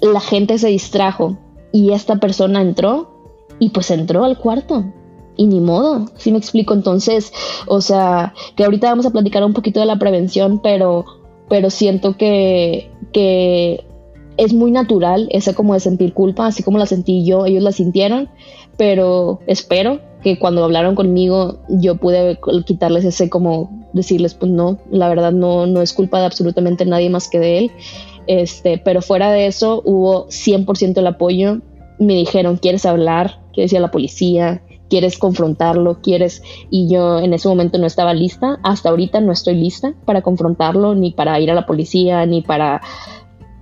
[0.02, 1.38] la gente se distrajo
[1.74, 3.12] y esta persona entró
[3.60, 4.86] y pues entró al cuarto
[5.40, 6.74] y ni modo, si me explico.
[6.74, 7.32] Entonces,
[7.66, 11.06] o sea, que ahorita vamos a platicar un poquito de la prevención, pero,
[11.48, 13.86] pero siento que, que
[14.36, 17.72] es muy natural ese como de sentir culpa, así como la sentí yo, ellos la
[17.72, 18.28] sintieron,
[18.76, 25.08] pero espero que cuando hablaron conmigo yo pude quitarles ese como decirles, pues no, la
[25.08, 27.72] verdad no, no es culpa de absolutamente nadie más que de él.
[28.28, 31.60] Este, pero fuera de eso hubo 100% el apoyo.
[31.98, 33.40] Me dijeron, ¿quieres hablar?
[33.54, 34.62] ¿Qué decía la policía?
[34.90, 39.56] Quieres confrontarlo, quieres, y yo en ese momento no estaba lista, hasta ahorita no estoy
[39.56, 42.82] lista para confrontarlo, ni para ir a la policía, ni para,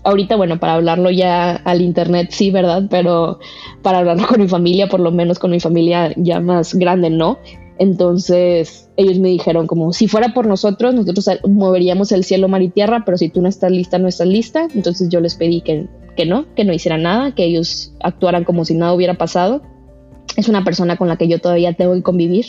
[0.04, 2.84] ahorita bueno, para hablarlo ya al internet, sí, ¿verdad?
[2.90, 3.40] Pero
[3.82, 7.38] para hablarlo con mi familia, por lo menos con mi familia ya más grande, no.
[7.80, 12.70] Entonces ellos me dijeron como si fuera por nosotros, nosotros moveríamos el cielo, mar y
[12.70, 14.68] tierra, pero si tú no estás lista, no estás lista.
[14.74, 18.66] Entonces yo les pedí que, que no, que no hicieran nada, que ellos actuaran como
[18.66, 19.62] si nada hubiera pasado
[20.36, 22.46] es una persona con la que yo todavía tengo que convivir,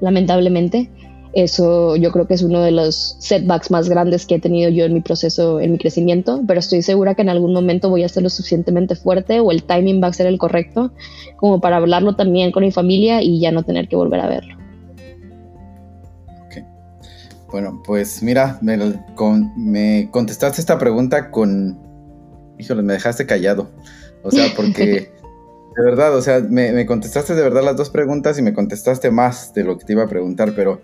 [0.00, 0.90] lamentablemente.
[1.32, 4.84] Eso yo creo que es uno de los setbacks más grandes que he tenido yo
[4.84, 8.08] en mi proceso, en mi crecimiento, pero estoy segura que en algún momento voy a
[8.08, 10.92] ser lo suficientemente fuerte o el timing va a ser el correcto
[11.36, 14.56] como para hablarlo también con mi familia y ya no tener que volver a verlo.
[16.46, 16.64] Okay.
[17.50, 18.76] Bueno, pues mira, me,
[19.56, 21.78] me contestaste esta pregunta con...
[22.58, 23.70] Híjole, me dejaste callado.
[24.22, 25.10] O sea, porque
[25.76, 29.54] De verdad, o sea, me, contestaste de verdad las dos preguntas y me contestaste más
[29.54, 30.82] de lo que te iba a preguntar, pero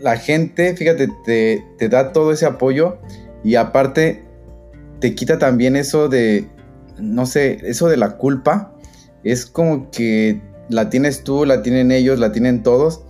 [0.00, 2.98] la gente, fíjate, te, te da todo ese apoyo
[3.42, 4.24] y aparte
[5.00, 6.48] te quita también eso de,
[6.98, 8.74] no sé, eso de la culpa.
[9.22, 13.04] Es como que la tienes tú, la tienen ellos, la tienen todos.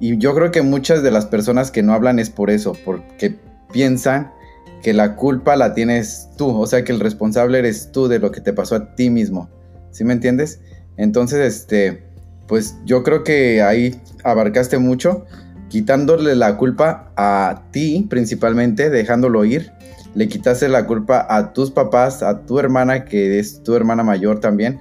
[0.00, 3.38] Y yo creo que muchas de las personas que no hablan es por eso, porque
[3.72, 4.32] piensan
[4.82, 8.30] que la culpa la tienes tú, o sea que el responsable eres tú de lo
[8.30, 9.48] que te pasó a ti mismo.
[9.94, 10.60] ¿Sí me entiendes?
[10.96, 12.02] Entonces, este,
[12.48, 15.24] pues yo creo que ahí abarcaste mucho,
[15.68, 19.72] quitándole la culpa a ti principalmente, dejándolo ir.
[20.14, 24.40] Le quitaste la culpa a tus papás, a tu hermana, que es tu hermana mayor
[24.40, 24.80] también,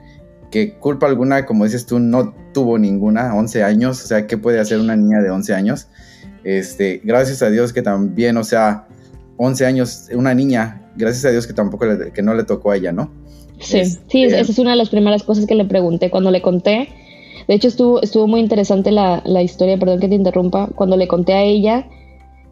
[0.52, 4.60] que culpa alguna, como dices tú, no tuvo ninguna, 11 años, o sea, ¿qué puede
[4.60, 5.88] hacer una niña de 11 años?
[6.43, 8.88] Este, gracias a Dios que también, o sea,
[9.38, 12.91] 11 años, una niña, gracias a Dios que tampoco que no le tocó a ella,
[12.91, 13.22] ¿no?
[13.59, 16.89] Sí, sí, esa es una de las primeras cosas que le pregunté cuando le conté.
[17.47, 20.69] De hecho, estuvo, estuvo muy interesante la, la historia, perdón que te interrumpa.
[20.75, 21.87] Cuando le conté a ella,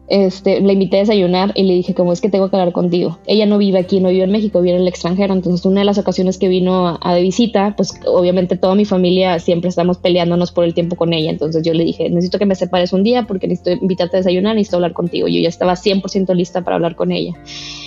[0.08, 3.18] este, le invité a desayunar y le dije, como es que tengo que hablar contigo.
[3.26, 5.32] Ella no vive aquí, no vive en México, vive en el extranjero.
[5.32, 9.38] Entonces, una de las ocasiones que vino a, de visita, pues obviamente toda mi familia
[9.38, 11.30] siempre estamos peleándonos por el tiempo con ella.
[11.30, 14.54] Entonces, yo le dije, necesito que me separes un día porque necesito invitarte a desayunar,
[14.54, 15.28] necesito hablar contigo.
[15.28, 17.32] Yo ya estaba 100% lista para hablar con ella.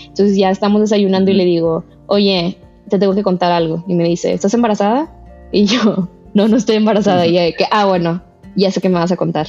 [0.07, 2.57] Entonces, ya estamos desayunando y le digo, oye,
[2.89, 3.83] te tengo que contar algo.
[3.87, 5.11] Y me dice, ¿estás embarazada?
[5.51, 7.25] Y yo, no, no estoy embarazada.
[7.25, 8.21] Y ella, que, ah, bueno,
[8.55, 9.47] ya sé que me vas a contar.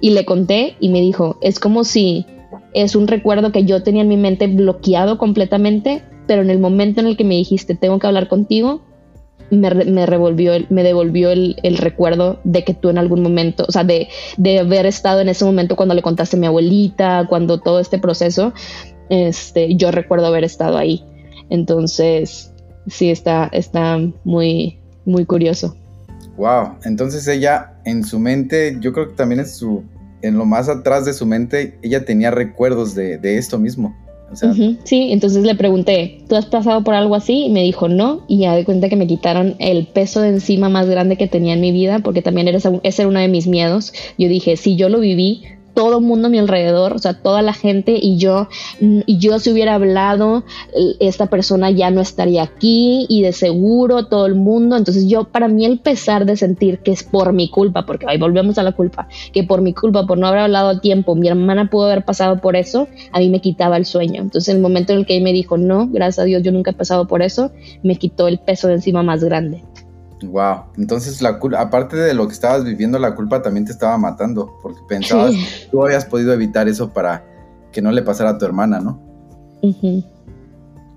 [0.00, 2.26] Y le conté y me dijo, es como si
[2.72, 7.00] es un recuerdo que yo tenía en mi mente bloqueado completamente, pero en el momento
[7.00, 8.82] en el que me dijiste, tengo que hablar contigo,
[9.50, 13.72] me, me revolvió, me devolvió el, el, recuerdo de que tú en algún momento, o
[13.72, 17.60] sea, de, de haber estado en ese momento cuando le contaste a mi abuelita, cuando
[17.60, 18.52] todo este proceso,
[19.08, 21.04] este, yo recuerdo haber estado ahí.
[21.50, 22.52] Entonces,
[22.88, 25.76] sí, está, está muy, muy curioso.
[26.36, 29.84] Wow, entonces ella en su mente, yo creo que también en su,
[30.22, 33.94] en lo más atrás de su mente, ella tenía recuerdos de, esto mismo.
[34.84, 37.46] sí, entonces le pregunté, ¿tú has pasado por algo así?
[37.46, 40.68] Y me dijo no, y ya de cuenta que me quitaron el peso de encima
[40.68, 43.46] más grande que tenía en mi vida, porque también era, ese era uno de mis
[43.46, 43.92] miedos.
[44.18, 47.42] Yo dije, si yo lo viví, todo el mundo a mi alrededor, o sea, toda
[47.42, 48.48] la gente y yo,
[48.80, 50.44] y yo si hubiera hablado,
[51.00, 54.76] esta persona ya no estaría aquí y de seguro todo el mundo.
[54.76, 58.18] Entonces yo, para mí el pesar de sentir que es por mi culpa, porque ahí
[58.18, 61.28] volvemos a la culpa, que por mi culpa, por no haber hablado a tiempo, mi
[61.28, 64.22] hermana pudo haber pasado por eso, a mí me quitaba el sueño.
[64.22, 66.70] Entonces en el momento en el que me dijo, no, gracias a Dios yo nunca
[66.70, 67.50] he pasado por eso,
[67.82, 69.62] me quitó el peso de encima más grande.
[70.28, 73.96] Wow, entonces la culpa, aparte de lo que estabas viviendo, la culpa también te estaba
[73.98, 77.24] matando, porque pensabas que tú habías podido evitar eso para
[77.72, 79.00] que no le pasara a tu hermana, ¿no?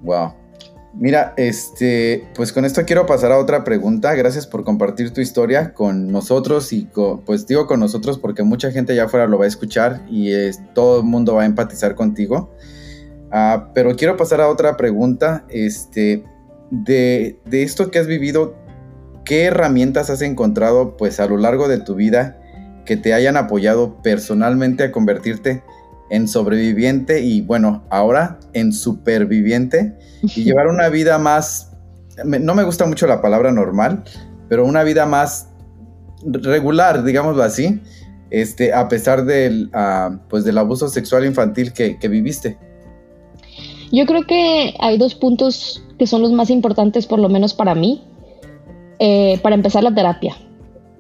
[0.03, 0.33] Wow.
[0.93, 4.15] Mira, este, pues con esto quiero pasar a otra pregunta.
[4.15, 6.89] Gracias por compartir tu historia con nosotros y
[7.25, 10.31] pues digo con nosotros porque mucha gente allá afuera lo va a escuchar y
[10.73, 12.49] todo el mundo va a empatizar contigo.
[13.31, 15.45] Ah, pero quiero pasar a otra pregunta.
[15.49, 16.23] Este,
[16.71, 18.55] de, de esto que has vivido,
[19.27, 22.39] ¿qué herramientas has encontrado pues a lo largo de tu vida
[22.85, 25.61] que te hayan apoyado personalmente a convertirte
[26.09, 31.73] en sobreviviente y bueno, ahora en superviviente y llevar una vida más,
[32.23, 34.05] no me gusta mucho la palabra normal,
[34.47, 35.49] pero una vida más
[36.25, 37.81] regular, digámoslo así,
[38.29, 42.57] este, a pesar del, ah, pues del abuso sexual infantil que, que viviste?
[43.91, 47.75] Yo creo que hay dos puntos que son los más importantes, por lo menos para
[47.75, 48.03] mí.
[48.99, 50.36] Eh, para empezar, la terapia.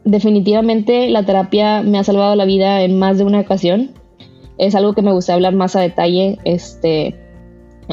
[0.03, 3.91] Definitivamente la terapia me ha salvado la vida en más de una ocasión.
[4.57, 7.15] Es algo que me gusta hablar más a detalle este,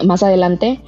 [0.05, 0.81] más adelante,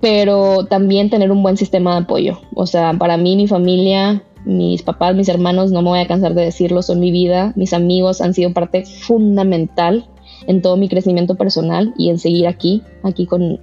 [0.00, 2.40] pero también tener un buen sistema de apoyo.
[2.54, 6.34] O sea, para mí, mi familia, mis papás, mis hermanos, no me voy a cansar
[6.34, 10.08] de decirlo, son mi vida, mis amigos han sido parte fundamental
[10.46, 13.60] en todo mi crecimiento personal y en seguir aquí, aquí con,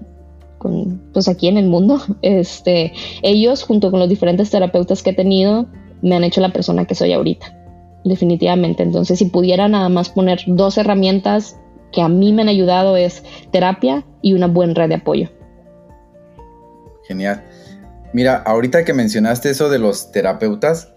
[1.13, 1.99] pues aquí en el mundo.
[2.21, 5.67] Este, ellos, junto con los diferentes terapeutas que he tenido,
[6.01, 7.55] me han hecho la persona que soy ahorita,
[8.03, 8.83] definitivamente.
[8.83, 11.57] Entonces, si pudiera nada más poner dos herramientas
[11.91, 15.29] que a mí me han ayudado es terapia y una buena red de apoyo.
[17.07, 17.43] Genial.
[18.13, 20.93] Mira, ahorita que mencionaste eso de los terapeutas,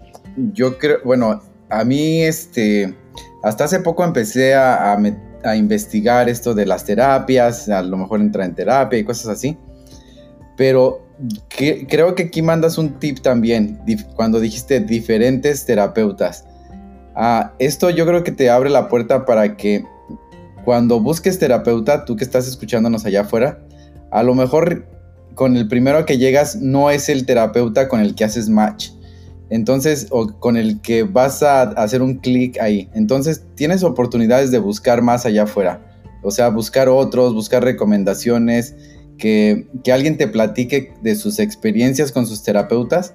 [0.52, 2.96] yo creo, bueno, a mí este,
[3.42, 4.98] hasta hace poco empecé a, a,
[5.44, 9.56] a investigar esto de las terapias, a lo mejor entrar en terapia y cosas así.
[10.56, 11.06] Pero
[11.88, 13.80] creo que aquí mandas un tip también,
[14.14, 16.44] cuando dijiste diferentes terapeutas.
[17.14, 19.84] Ah, esto yo creo que te abre la puerta para que
[20.64, 23.60] cuando busques terapeuta, tú que estás escuchándonos allá afuera,
[24.10, 24.86] a lo mejor
[25.34, 28.90] con el primero que llegas no es el terapeuta con el que haces match
[29.50, 32.88] entonces, o con el que vas a hacer un clic ahí.
[32.94, 35.84] Entonces, tienes oportunidades de buscar más allá afuera.
[36.22, 38.76] O sea, buscar otros, buscar recomendaciones,
[39.18, 43.14] que, alguien te platique de sus experiencias con sus terapeutas.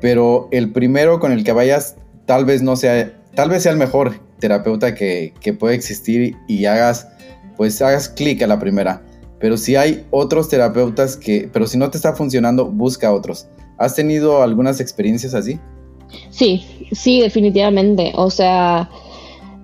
[0.00, 3.78] Pero el primero con el que vayas, tal vez no sea, tal vez sea el
[3.78, 7.08] mejor terapeuta que, que puede existir y hagas,
[7.56, 9.02] pues hagas clic a la primera.
[9.40, 13.48] Pero si hay otros terapeutas que, pero si no te está funcionando, busca otros.
[13.78, 15.58] ¿Has tenido algunas experiencias así?
[16.30, 18.12] Sí, sí, definitivamente.
[18.16, 18.88] O sea,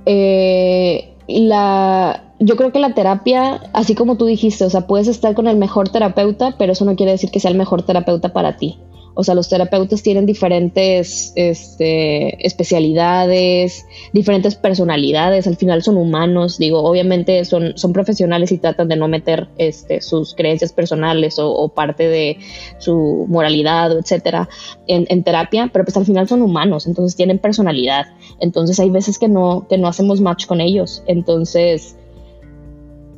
[0.06, 5.34] eh, la, yo creo que la terapia, así como tú dijiste, o sea, puedes estar
[5.34, 8.56] con el mejor terapeuta, pero eso no quiere decir que sea el mejor terapeuta para
[8.56, 8.78] ti.
[9.14, 16.82] O sea, los terapeutas tienen diferentes este, especialidades, diferentes personalidades, al final son humanos, digo,
[16.82, 22.08] obviamente son, son profesionales y tratan de no meter este, sus creencias personales o, parte
[22.08, 22.38] de
[22.78, 24.48] su moralidad, etcétera,
[24.86, 28.06] en, terapia, pero pues al final son humanos, entonces tienen personalidad.
[28.40, 31.02] Entonces hay veces que no, que no hacemos match con ellos.
[31.06, 31.96] Entonces,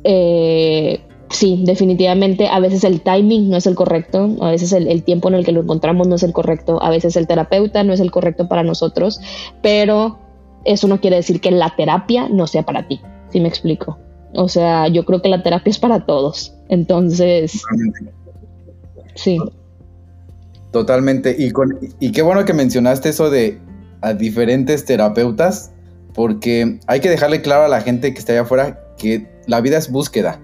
[0.03, 0.99] eh,
[1.33, 5.35] sí, definitivamente a veces el timing no es el correcto, a veces el, tiempo en
[5.35, 8.11] el que lo encontramos no es el correcto, a veces el terapeuta no es el
[8.11, 9.19] correcto para nosotros,
[9.61, 10.19] pero
[10.65, 13.97] eso no quiere decir que la terapia no sea para ti, si me explico.
[14.35, 16.55] O sea, yo creo que la terapia es para todos.
[16.69, 17.61] Entonces,
[19.15, 19.37] sí.
[20.71, 21.35] Totalmente.
[21.37, 23.59] Y, con, y qué bueno que mencionaste eso de
[24.01, 25.71] a diferentes terapeutas,
[26.13, 29.77] porque hay que dejarle claro a la gente que está allá afuera que la vida
[29.77, 30.39] es búsqueda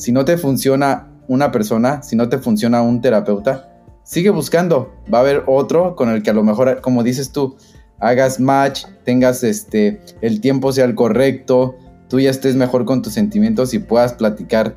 [0.00, 3.68] si no te funciona una persona, si no te funciona un terapeuta,
[4.02, 4.94] sigue buscando.
[5.12, 7.56] Va a haber otro con el que a lo mejor, como dices tú,
[7.98, 11.76] hagas match, tengas este, el tiempo sea el correcto,
[12.08, 14.74] tú ya estés mejor con tus sentimientos y puedas platicar,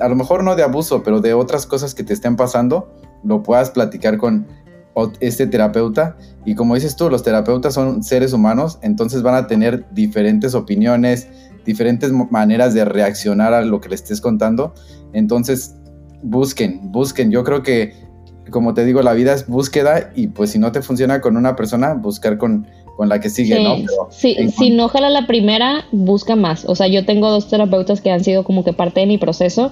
[0.00, 2.90] a lo mejor no de abuso, pero de otras cosas que te estén pasando,
[3.22, 4.46] lo puedas platicar con
[5.20, 6.16] este terapeuta.
[6.46, 11.28] Y como dices tú, los terapeutas son seres humanos, entonces van a tener diferentes opiniones,
[11.64, 14.74] diferentes maneras de reaccionar a lo que le estés contando.
[15.12, 15.76] Entonces,
[16.22, 17.30] busquen, busquen.
[17.30, 17.92] Yo creo que,
[18.50, 21.56] como te digo, la vida es búsqueda y pues si no te funciona con una
[21.56, 23.76] persona, buscar con, con la que sigue, ¿no?
[24.10, 26.64] sí, si no jala la primera, busca más.
[26.66, 29.70] O sea, yo tengo dos terapeutas que han sido como que parte de mi proceso,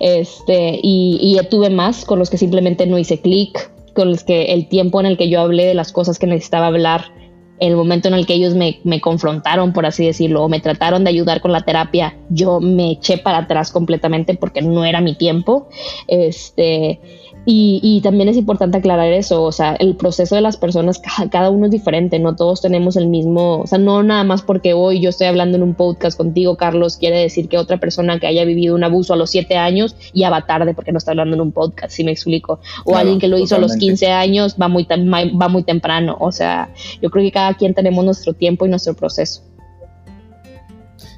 [0.00, 4.52] este, y, y tuve más con los que simplemente no hice clic, con los que
[4.54, 7.12] el tiempo en el que yo hablé de las cosas que necesitaba hablar,
[7.58, 11.04] el momento en el que ellos me, me confrontaron, por así decirlo, o me trataron
[11.04, 15.14] de ayudar con la terapia, yo me eché para atrás completamente porque no era mi
[15.14, 15.68] tiempo.
[16.08, 17.00] Este,
[17.44, 21.66] y, también es importante aclarar eso, o sea, el proceso de las personas, cada, uno
[21.66, 25.10] es diferente, no todos tenemos el mismo, o sea, no nada más porque hoy yo
[25.10, 28.76] estoy hablando en un podcast contigo, Carlos, quiere decir que otra persona que haya vivido
[28.76, 31.50] un abuso a los 7 años ya va tarde porque no está hablando en un
[31.50, 34.84] podcast, si me explico, o alguien que lo hizo a los 15 años va muy,
[34.84, 38.94] va muy temprano, o sea, yo creo que cada quien tenemos nuestro tiempo y nuestro
[38.94, 39.42] proceso.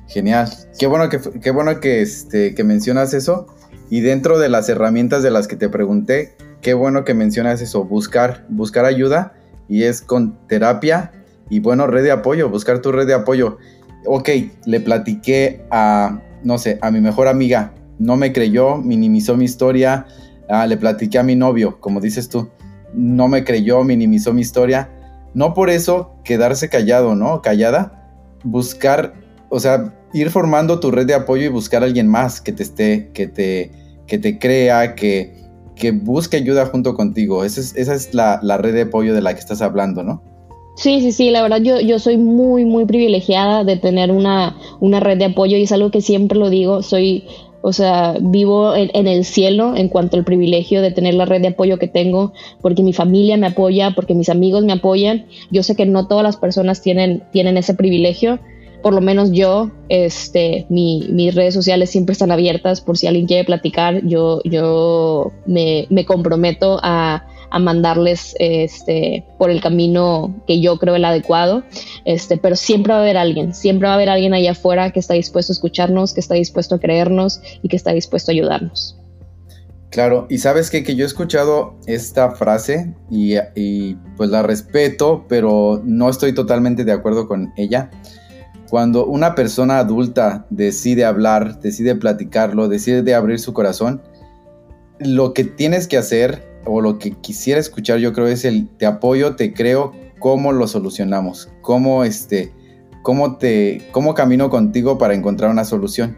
[0.09, 0.49] Genial,
[0.79, 3.47] qué bueno que, qué bueno que, este, que mencionas eso
[3.91, 7.85] y dentro de las herramientas de las que te pregunté, qué bueno que mencionas eso,
[7.85, 9.35] buscar, buscar ayuda
[9.69, 11.13] y es con terapia
[11.51, 13.59] y bueno, red de apoyo, buscar tu red de apoyo.
[14.07, 14.31] Ok,
[14.67, 20.07] le platiqué a, no sé, a mi mejor amiga, no me creyó, minimizó mi historia,
[20.49, 22.49] ah, le platiqué a mi novio, como dices tú,
[22.95, 24.91] no me creyó, minimizó mi historia.
[25.35, 27.43] No por eso quedarse callado, ¿no?
[27.43, 28.13] Callada,
[28.45, 29.15] buscar,
[29.49, 32.63] o sea, ir formando tu red de apoyo y buscar a alguien más que te
[32.63, 33.71] esté, que te,
[34.07, 37.45] que te crea, que, que busque ayuda junto contigo.
[37.45, 40.23] Esa es, esa es la, red de apoyo de la que estás hablando, ¿no?
[40.77, 44.99] Sí, sí, sí, la verdad yo, yo soy muy, muy privilegiada de tener una, una
[44.99, 47.29] red de apoyo y es algo que siempre lo digo, soy,
[47.63, 51.43] o sea, vivo en, en, el cielo en cuanto al privilegio de tener la red
[51.43, 55.27] de apoyo que tengo, porque mi familia me apoya, porque mis amigos me apoyan.
[55.53, 58.41] Yo sé que no todas las personas tienen, tienen ese privilegio,
[58.85, 63.43] por lo menos yo, este, mis redes sociales siempre están abiertas por si alguien quiere
[63.43, 64.05] platicar.
[64.05, 67.27] Yo, yo me, comprometo a,
[67.59, 71.65] mandarles este, por el camino que yo creo el adecuado.
[72.05, 75.01] Este, pero siempre va a haber alguien, siempre va a haber alguien allá afuera que
[75.01, 78.99] está dispuesto a escucharnos, que está dispuesto a creernos y que está dispuesto a ayudarnos.
[79.89, 80.83] Claro, y sabes qué?
[80.83, 86.85] que yo he escuchado esta frase y, y pues la respeto, pero no estoy totalmente
[86.85, 87.91] de acuerdo con ella.
[88.71, 94.03] Cuando una persona adulta decide hablar, decide platicarlo, decide abrir su corazón,
[94.99, 98.87] lo que tienes que hacer o lo que quisiera escuchar yo creo es el te
[98.87, 102.53] apoyo, te creo, cómo lo solucionamos, cómo este,
[103.03, 106.17] cómo te, cómo camino contigo para encontrar una solución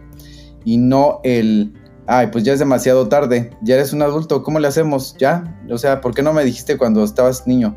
[0.65, 1.73] y no el
[2.07, 5.17] ay, pues ya es demasiado tarde, ya eres un adulto, ¿cómo le hacemos?
[5.19, 5.61] ¿Ya?
[5.71, 7.77] O sea, ¿por qué no me dijiste cuando estabas niño?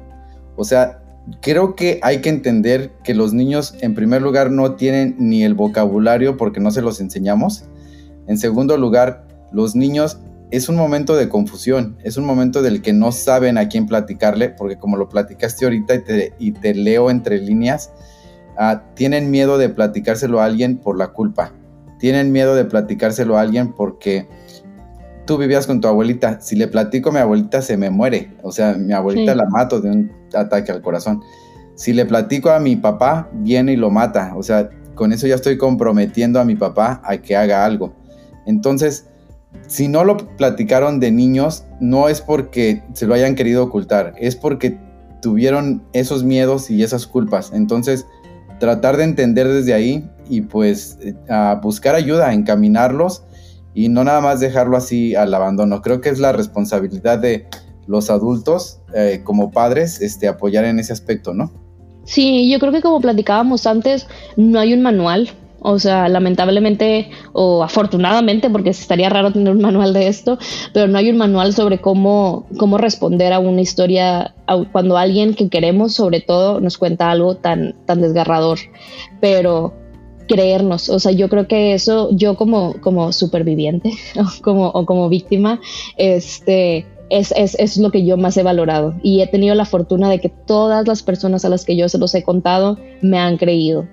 [0.56, 0.99] O sea,
[1.42, 5.54] creo que hay que entender que los niños en primer lugar no tienen ni el
[5.54, 7.66] vocabulario porque no se los enseñamos.
[8.28, 10.20] En segundo lugar, los niños
[10.52, 14.50] es un momento de confusión, es un momento del que no saben a quién platicarle,
[14.50, 15.94] porque como lo platicaste ahorita
[16.40, 17.92] y te, leo entre líneas,
[18.58, 21.54] ah, tienen miedo de platicárselo a alguien por la culpa,
[22.00, 24.28] tienen miedo de platicárselo a alguien porque
[25.30, 28.52] tú vivías con tu abuelita, si le platico a mi abuelita se me muere, o
[28.52, 31.22] sea, mi abuelita la mato de un ataque al corazón.
[31.76, 35.36] Si le platico a mi papá, viene y lo mata, o sea, con eso ya
[35.36, 37.94] estoy comprometiendo a mi papá a que haga algo.
[38.48, 39.06] Entonces,
[39.68, 44.36] si no lo platicaron de niños, no es porque se lo hayan querido ocultar, es
[44.36, 44.80] porque
[45.22, 47.52] tuvieron esos miedos y esas culpas.
[47.54, 48.08] Entonces,
[48.60, 53.26] tratar de entender desde ahí y pues eh, a buscar ayuda, encaminarlos
[53.80, 55.82] y no nada más dejarlo así al abandono.
[55.82, 57.48] Creo que es la responsabilidad de
[57.88, 61.50] los adultos eh, como padres este, apoyar en ese aspecto, ¿no?
[62.04, 64.06] Sí, yo creo que como platicábamos antes,
[64.36, 65.30] no hay un manual.
[65.62, 70.38] O sea, lamentablemente o afortunadamente, porque estaría raro tener un manual de esto,
[70.74, 74.36] pero no hay un manual sobre cómo, cómo responder a una historia
[74.74, 78.60] cuando alguien que queremos, sobre todo, nos cuenta algo tan, tan desgarrador.
[79.22, 79.74] Pero
[80.30, 80.88] creernos.
[80.88, 85.60] O sea, yo creo que eso, yo como, como superviviente o como, o como víctima,
[85.98, 88.96] este, es, es, es, lo que yo más he valorado.
[89.04, 91.98] Y he tenido la fortuna de que todas las personas a las que yo se
[91.98, 93.88] los he contado me han creído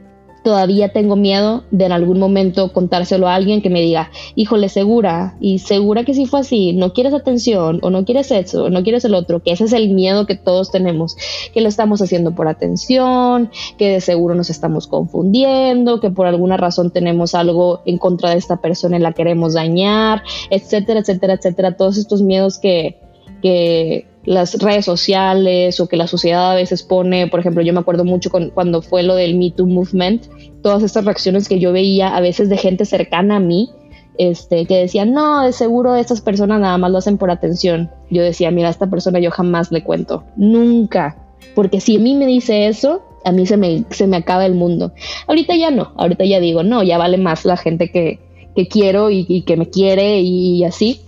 [0.46, 5.34] todavía tengo miedo de en algún momento contárselo a alguien que me diga, híjole, segura,
[5.40, 8.84] y segura que si fue así, no quieres atención, o no quieres eso, o no
[8.84, 11.16] quieres el otro, que ese es el miedo que todos tenemos,
[11.52, 16.56] que lo estamos haciendo por atención, que de seguro nos estamos confundiendo, que por alguna
[16.56, 21.76] razón tenemos algo en contra de esta persona y la queremos dañar, etcétera, etcétera, etcétera,
[21.76, 23.00] todos estos miedos que,
[23.42, 27.80] que las redes sociales o que la sociedad a veces pone, por ejemplo, yo me
[27.80, 30.26] acuerdo mucho cuando fue lo del Me Too Movement,
[30.66, 33.70] todas estas reacciones que yo veía a veces de gente cercana a mí,
[34.18, 37.88] este, que decían, no, de seguro estas personas nada más lo hacen por atención.
[38.10, 41.18] Yo decía, mira, a esta persona yo jamás le cuento, nunca,
[41.54, 44.54] porque si a mí me dice eso, a mí se me, se me acaba el
[44.54, 44.90] mundo.
[45.28, 48.18] Ahorita ya no, ahorita ya digo, no, ya vale más la gente que,
[48.56, 51.00] que quiero y, y, que me quiere y así,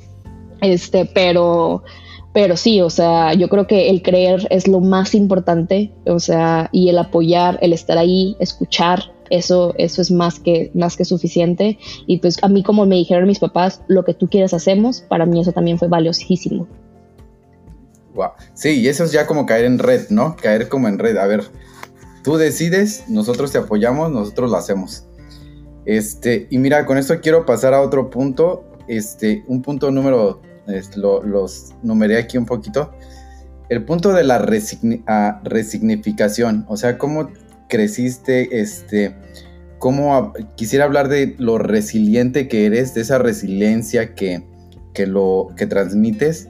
[0.61, 1.83] este, pero
[2.33, 6.69] pero sí, o sea, yo creo que el creer es lo más importante, o sea,
[6.71, 11.79] y el apoyar, el estar ahí, escuchar, eso, eso es más que, más que suficiente.
[12.07, 15.27] Y pues a mí, como me dijeron mis papás, lo que tú quieres hacemos, para
[15.27, 16.67] mí eso también fue valiosísimo.
[18.15, 18.31] Wow.
[18.55, 20.37] Sí, y eso es ya como caer en red, ¿no?
[20.37, 21.17] Caer como en red.
[21.17, 21.45] A ver,
[22.23, 25.05] tú decides, nosotros te apoyamos, nosotros lo hacemos.
[25.85, 30.43] Este, y mira, con esto quiero pasar a otro punto, este, un punto número
[30.97, 32.93] los numeré aquí un poquito.
[33.69, 37.31] El punto de la resignificación, o sea, cómo
[37.69, 39.15] creciste, este,
[39.79, 44.43] cómo quisiera hablar de lo resiliente que eres, de esa resiliencia que,
[44.95, 46.49] que lo que transmites.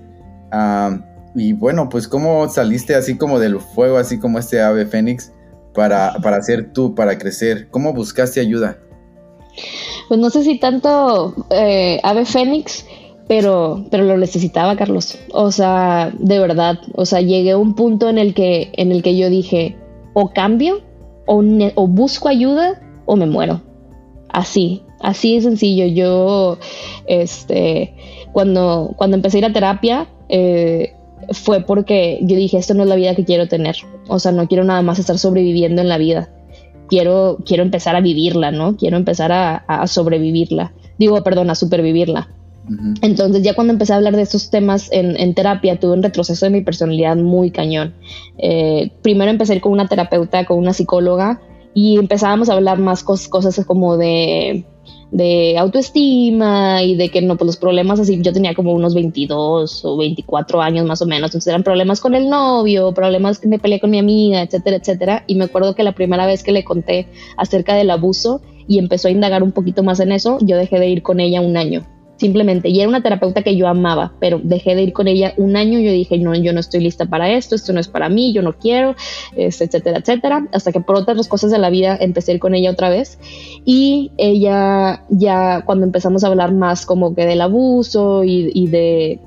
[1.35, 5.33] y bueno, pues cómo saliste así como del fuego, así como este ave fénix,
[5.75, 7.69] para, para ser tú, para crecer.
[7.71, 8.79] ¿Cómo buscaste ayuda?
[10.09, 12.85] Pues no sé si tanto eh, ave fénix,
[13.29, 15.19] pero, pero lo necesitaba, Carlos.
[15.33, 19.03] O sea, de verdad, o sea, llegué a un punto en el que, en el
[19.03, 19.77] que yo dije,
[20.14, 20.81] o cambio,
[21.29, 23.61] o, busco ayuda, o me muero.
[24.29, 25.87] Así, así de sencillo.
[25.87, 26.59] Yo,
[27.07, 27.95] este,
[28.33, 30.95] cuando, cuando empecé a ir a terapia, eh,
[31.33, 33.76] fue porque yo dije, esto no es la vida que quiero tener.
[34.09, 36.31] O sea, no quiero nada más estar sobreviviendo en la vida.
[36.89, 38.76] Quiero, quiero empezar a vivirla, ¿no?
[38.76, 40.72] Quiero empezar a, a sobrevivirla.
[40.99, 42.29] Digo, perdón, a supervivirla.
[43.03, 46.51] Entonces ya cuando empecé a hablar de estos temas en, terapia, tuve un retroceso de
[46.51, 47.95] mi personalidad muy cañón.
[48.39, 51.41] Eh, primero empecé con una terapeuta, con una psicóloga,
[51.75, 54.64] y empezábamos a hablar más cosas como de,
[55.59, 59.97] autoestima y de que no, pues los problemas así, yo tenía como unos 22 o
[59.97, 63.81] 24 años más o menos, entonces eran problemas con el novio, problemas que me peleé
[63.81, 65.25] con mi amiga, etcétera, etcétera.
[65.27, 67.07] Y me acuerdo que la primera vez que le conté
[67.37, 70.89] acerca del abuso y empezó a indagar un poquito más en eso, yo dejé de
[70.89, 71.87] ir con ella un año
[72.19, 72.69] simplemente.
[72.69, 75.79] Y era una terapeuta que yo amaba, pero dejé de ir con ella un año.
[75.79, 78.43] Yo dije, no, yo no estoy lista para esto, esto no es para mí, yo
[78.43, 78.95] no quiero,
[79.37, 80.47] etcétera, etcétera.
[80.53, 83.19] Hasta que por otras cosas de la vida empecé a ir con ella otra vez.
[83.64, 89.21] Y ella ya cuando empezamos a hablar más como que del abuso y, de,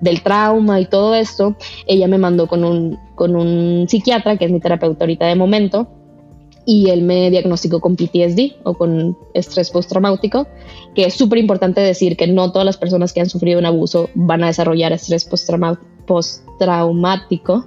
[0.00, 4.50] del trauma y todo esto, ella me mandó con un, con un psiquiatra, que es
[4.50, 5.99] mi terapeuta ahorita de momento
[6.66, 10.46] y él me diagnosticó con PTSD o con estrés postraumático,
[10.94, 14.08] que es súper importante decir que no todas las personas que han sufrido un abuso
[14.14, 17.66] van a desarrollar estrés postraumático postraumático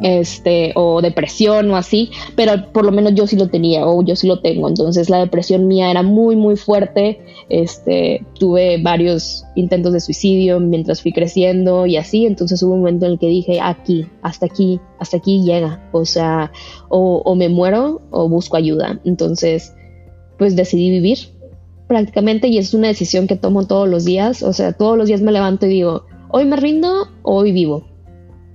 [0.00, 4.16] este, o depresión o así, pero por lo menos yo sí lo tenía o yo
[4.16, 4.66] sí lo tengo.
[4.66, 7.20] Entonces la depresión mía era muy, muy fuerte.
[7.50, 12.24] Este, tuve varios intentos de suicidio mientras fui creciendo y así.
[12.24, 15.86] Entonces hubo un momento en el que dije, aquí, hasta aquí, hasta aquí llega.
[15.92, 16.50] O sea,
[16.88, 18.98] o, o me muero o busco ayuda.
[19.04, 19.74] Entonces,
[20.38, 21.18] pues decidí vivir
[21.88, 24.42] prácticamente y es una decisión que tomo todos los días.
[24.42, 27.84] O sea, todos los días me levanto y digo, hoy me rindo o hoy vivo.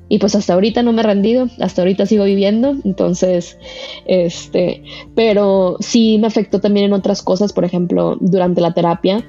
[0.09, 3.57] Y pues hasta ahorita no me he rendido, hasta ahorita sigo viviendo, entonces,
[4.05, 4.83] este,
[5.15, 9.25] pero sí me afectó también en otras cosas, por ejemplo, durante la terapia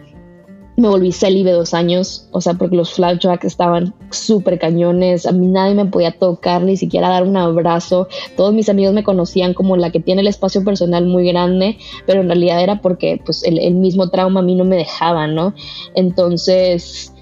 [0.79, 5.49] me volví célibe dos años, o sea, porque los flashbacks estaban súper cañones, a mí
[5.49, 9.77] nadie me podía tocar, ni siquiera dar un abrazo, todos mis amigos me conocían como
[9.77, 13.59] la que tiene el espacio personal muy grande, pero en realidad era porque pues el,
[13.59, 15.53] el mismo trauma a mí no me dejaba, ¿no?
[15.97, 17.13] Entonces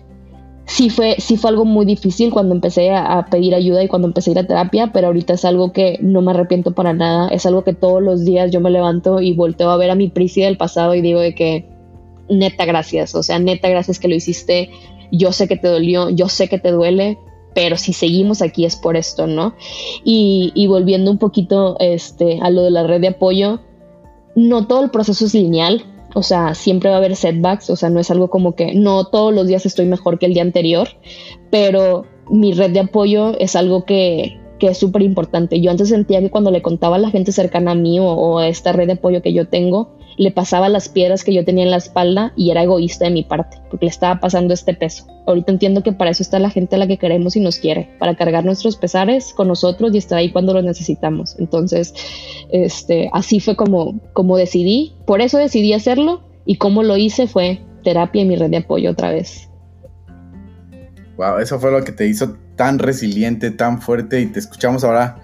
[0.67, 4.31] sí fue, sí fue algo muy difícil cuando empecé a, pedir ayuda y cuando empecé
[4.31, 7.47] a ir a terapia, pero ahorita es algo que no me arrepiento para nada, es
[7.47, 10.43] algo que todos los días yo me levanto y volteo a ver a mi Prisi
[10.43, 11.69] del pasado y digo de que
[12.29, 14.71] neta gracias, o sea, neta gracias que lo hiciste,
[15.13, 17.19] yo sé que te dolió, yo sé que te duele,
[17.55, 19.55] pero si seguimos aquí es por esto, ¿no?
[20.05, 23.61] Y, y volviendo un poquito este, a lo de la red de apoyo,
[24.35, 25.85] no todo el proceso es lineal,
[26.17, 29.05] o sea, siempre va a haber setbacks, o sea, no es algo como que no
[29.05, 30.89] todos los días estoy mejor que el día anterior,
[31.51, 35.61] pero mi red de apoyo es algo que, que es súper importante.
[35.61, 38.49] Yo antes sentía que cuando le contaba a la gente cercana a mí o, a
[38.49, 41.71] esta red de apoyo que yo tengo, le pasaba las piedras que yo tenía en
[41.71, 45.07] la espalda y era egoísta de mi parte, porque le estaba pasando este peso.
[45.27, 47.91] Ahorita entiendo que para eso está la gente a la que queremos y nos quiere,
[47.99, 51.37] para cargar nuestros pesares con nosotros y estar ahí cuando los necesitamos.
[51.39, 51.93] Entonces,
[52.51, 57.61] este, así fue como, como decidí, por eso decidí hacerlo y cómo lo hice fue
[57.85, 59.51] terapia y mi red de apoyo otra vez.
[61.17, 65.19] Wow, eso fue lo que te hizo tan resiliente, tan fuerte y te escuchamos ahora.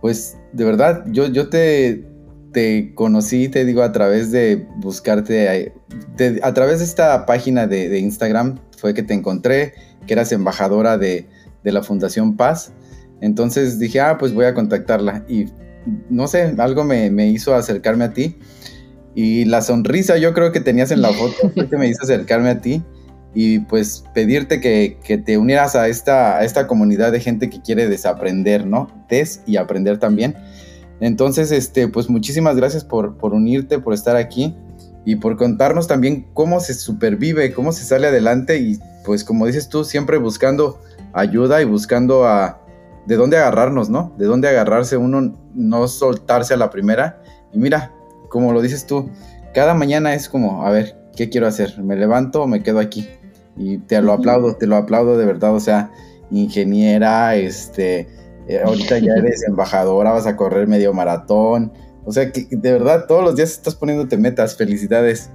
[0.00, 2.06] Pues de verdad, yo, yo te,
[2.52, 5.72] te conocí, te digo, a través de buscarte,
[6.42, 9.74] a través de esta página de, Instagram fue que te encontré,
[10.06, 11.28] que eras embajadora de,
[11.64, 12.72] de la Fundación Paz.
[13.20, 15.24] Entonces dije, ah, pues voy a contactarla.
[15.28, 15.46] Y
[16.08, 18.38] no sé, algo me, me hizo acercarme a ti.
[19.14, 22.50] Y la sonrisa yo creo que tenías en la foto fue que me hizo acercarme
[22.50, 22.82] a ti
[23.38, 27.86] y pues pedirte que, te unieras a esta, a esta comunidad de gente que quiere
[27.86, 28.90] desaprender, ¿no?
[29.10, 30.34] Des y aprender también.
[31.00, 34.56] Entonces, este, pues muchísimas gracias por, por unirte, por estar aquí
[35.04, 39.68] y por contarnos también cómo se supervive, cómo se sale adelante y pues como dices
[39.68, 40.80] tú, siempre buscando
[41.12, 42.62] ayuda y buscando a
[43.04, 44.14] de dónde agarrarnos, ¿no?
[44.16, 47.20] De dónde agarrarse uno, no soltarse a la primera.
[47.52, 47.92] Y mira,
[48.30, 49.10] como lo dices tú,
[49.52, 51.78] cada mañana es como, a ver, ¿qué quiero hacer?
[51.82, 53.08] ¿Me levanto o me quedo aquí?
[53.56, 55.90] Y te lo aplaudo, te lo aplaudo de verdad, o sea,
[56.30, 58.08] ingeniera, este,
[58.48, 61.72] eh, ahorita ya eres embajadora, vas a correr medio maratón,
[62.04, 65.30] o sea, que de verdad todos los días estás poniéndote metas, felicidades.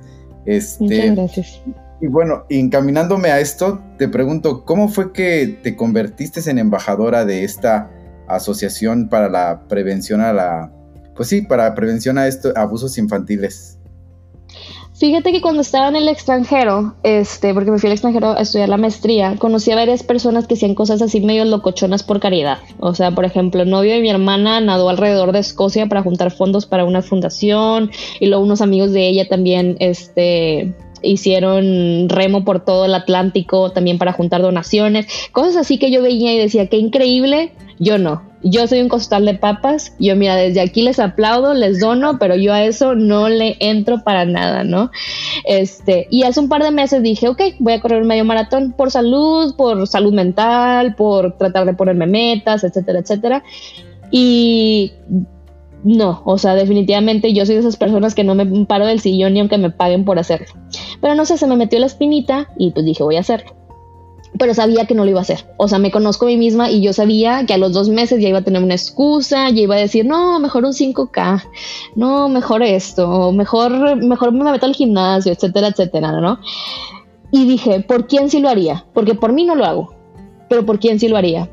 [0.46, 1.62] Este, Muchas gracias.
[2.00, 7.44] Y bueno, encaminándome a esto, te pregunto, ¿cómo fue que te convertiste en embajadora de
[7.44, 7.92] esta
[8.28, 10.72] asociación para la prevención a la,
[11.16, 13.78] pues sí, para prevención a estos abusos infantiles?
[15.02, 18.70] Fíjate que cuando estaba en el extranjero, este, porque me fui al extranjero a estudiar
[18.70, 22.60] la maestría, conocí a varias personas que hacían cosas así medio locochonas por caridad.
[22.80, 26.30] O sea, por ejemplo, el novio de mi hermana nadó alrededor de Escocia para juntar
[26.30, 27.90] fondos para una fundación
[28.20, 33.98] y luego unos amigos de ella también, este, hicieron remo por todo el Atlántico también
[33.98, 38.31] para juntar donaciones, cosas así que yo veía y decía, qué increíble, yo no.
[38.44, 42.36] Yo soy un costal de papas, yo mira, desde aquí les aplaudo, les dono, pero
[42.36, 44.90] yo a eso no le entro para nada, ¿no?
[45.46, 48.72] Este, y hace un par de meses dije, ok, voy a correr un medio maratón
[48.72, 53.44] por salud, por salud mental, por tratar de ponerme metas, etcétera, etcétera.
[54.10, 54.92] Y
[55.84, 59.34] no, o sea, definitivamente yo soy de esas personas que no me paro del sillón
[59.34, 60.48] ni aunque me paguen por hacerlo.
[61.00, 63.56] Pero no sé, se me metió la espinita y pues dije, voy a hacerlo.
[64.38, 65.46] Pero sabía que no lo iba a hacer.
[65.58, 68.22] O sea, me conozco a mí misma y yo sabía que a los dos meses
[68.22, 71.44] ya iba a tener una excusa, ya iba a decir, no, mejor un 5K,
[71.96, 76.40] no, mejor esto, mejor, mejor me meto al gimnasio, etcétera, etcétera, ¿no?
[77.32, 78.86] Y dije, ¿por quién sí lo haría?
[78.94, 79.94] Porque por mí no lo hago,
[80.50, 81.50] pero ¿por quién sí lo haría?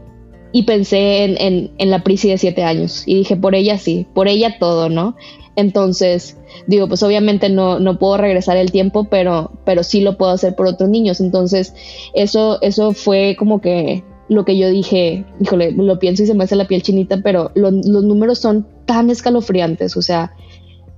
[0.52, 4.28] y pensé en, en, la Prisi de siete años y dije, por ella sí, por
[4.28, 5.14] ella todo, ¿no?
[5.58, 6.36] Entonces,
[6.68, 10.54] digo, pues obviamente no, no puedo regresar el tiempo, pero, pero sí lo puedo hacer
[10.54, 11.20] por otros niños.
[11.20, 11.74] Entonces,
[12.14, 16.44] eso, eso fue como que lo que yo dije, híjole, lo pienso y se me
[16.44, 20.32] hace la piel chinita, pero los números son tan escalofriantes, o sea,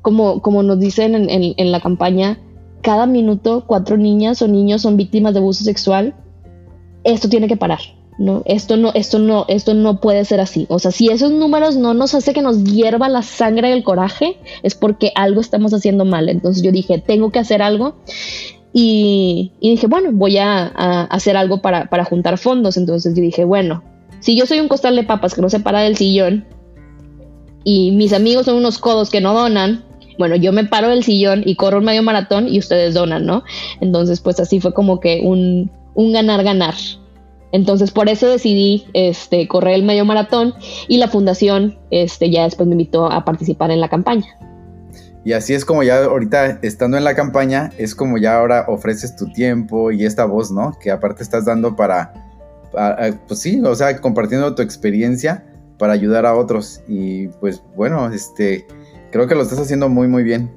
[0.03, 2.39] como, como nos dicen en, en, en la campaña,
[2.83, 6.15] cada minuto cuatro niñas o niños son víctimas de abuso sexual,
[7.03, 7.81] esto tiene que parar
[8.21, 10.66] no, esto no, esto no, esto no puede ser así.
[10.68, 14.37] O sea, si esos números no nos hace que nos hierva la sangre del coraje,
[14.62, 16.29] es porque algo estamos haciendo mal.
[16.29, 17.97] Entonces yo dije, tengo que hacer algo.
[18.75, 20.66] Y, dije, bueno, voy a,
[21.07, 22.77] hacer algo para, para, juntar fondos.
[22.77, 23.83] Entonces yo dije, bueno,
[24.21, 26.45] si yo soy un costal de papas que no se para del sillón
[27.64, 29.83] y mis amigos son unos codos que no donan,
[30.18, 33.45] bueno, yo me paro del sillón y corro un medio maratón y ustedes donan, ¿no?
[33.81, 36.75] Entonces, pues así fue como que un, un ganar-ganar.
[37.53, 40.55] Entonces por eso decidí este, correr el medio maratón
[40.88, 44.26] y la fundación este, ya después me invitó a participar en la campaña.
[45.24, 49.16] Y así es como ya ahorita estando en la campaña, es como ya ahora ofreces
[49.16, 50.76] tu tiempo y esta voz, ¿no?
[50.80, 52.14] Que aparte estás dando para,
[53.28, 55.44] pues sí, o sea, compartiendo tu experiencia
[55.78, 56.80] para ayudar a otros.
[56.88, 58.66] Y pues bueno, este,
[59.11, 60.51] creo que lo estás haciendo muy, muy bien.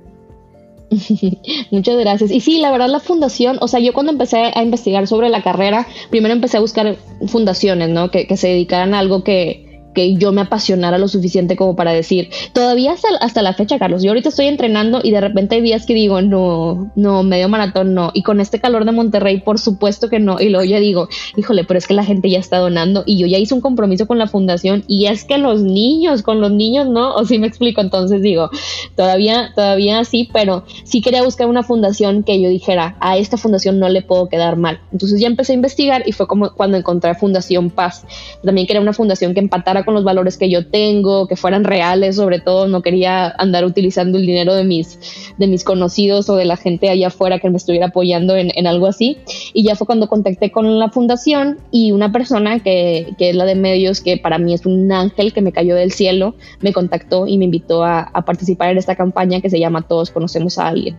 [1.71, 2.31] Muchas gracias.
[2.31, 5.41] Y sí, la verdad la fundación, o sea, yo cuando empecé a investigar sobre la
[5.41, 8.11] carrera, primero empecé a buscar fundaciones, ¿no?
[8.11, 9.62] Que, que se dedicaran a algo que,
[9.93, 14.11] que yo me apasionara lo suficiente como para decir, todavía hasta, la fecha, Carlos, yo
[14.11, 18.11] ahorita estoy entrenando y de repente hay días que digo, no, no, medio maratón no,
[18.13, 21.63] y con este calor de Monterrey, por supuesto que no, y luego ya digo, híjole,
[21.63, 24.17] pero es que la gente ya está donando y yo ya hice un compromiso con
[24.17, 27.81] la fundación y es que los niños, con los niños no, o sí me explico,
[27.81, 28.49] entonces digo,
[28.95, 33.79] todavía, todavía sí, pero sí quería buscar una fundación que yo dijera, a esta fundación
[33.79, 34.79] no le puedo quedar mal.
[34.91, 38.05] Entonces ya empecé a investigar y fue como cuando encontré Fundación Paz.
[38.43, 42.15] También quería una fundación que empatara con los valores que yo tengo, que fueran reales,
[42.15, 44.99] sobre todo no quería andar utilizando el dinero de mis,
[45.37, 48.87] de mis conocidos o de la gente allá afuera que me estuviera apoyando en, algo
[48.87, 49.17] así.
[49.53, 53.55] Y ya fue cuando contacté con la fundación y una persona que, es la de
[53.55, 57.37] medios, que para mí es un ángel que me cayó del cielo, me contactó y
[57.37, 60.97] me invitó a, a participar en esta campaña que se llama Todos conocemos a alguien.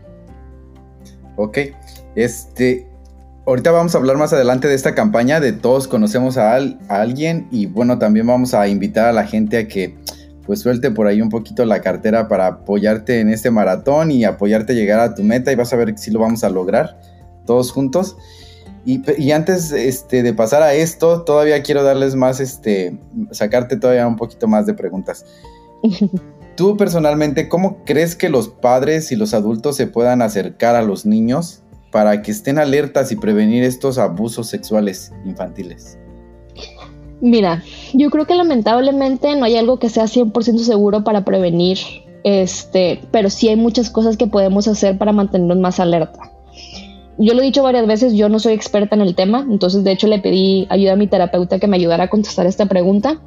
[1.37, 1.59] Ok,
[2.15, 2.87] este,
[3.47, 6.55] ahorita vamos a hablar más adelante de esta campaña de todos conocemos a,
[6.89, 9.97] alguien y bueno, también vamos a invitar a la gente a que
[10.47, 14.73] pues suelte por ahí un poquito la cartera para apoyarte en este maratón y apoyarte
[14.73, 16.99] a llegar a tu meta y vas a ver si lo vamos a lograr
[17.47, 18.17] todos juntos.
[18.87, 22.99] Y, antes este, de pasar a esto, todavía quiero darles más, este,
[23.31, 25.25] sacarte todavía un poquito más de preguntas.
[26.57, 31.07] Tú personalmente, ¿cómo crees que los padres y los adultos se puedan acercar a los
[31.07, 31.64] niños
[31.95, 35.97] para que estén alertas y prevenir estos abusos sexuales infantiles?
[37.21, 41.79] Mira, yo creo que lamentablemente no hay algo que sea 100% seguro para prevenir,
[42.25, 46.35] este, pero sí hay muchas cosas que podemos hacer para mantenernos más alerta
[47.19, 49.93] yo lo he dicho varias veces, yo no soy experta en el tema, entonces de
[49.93, 53.21] hecho le pedí ayuda a mi terapeuta que me ayudara a contestar esta pregunta.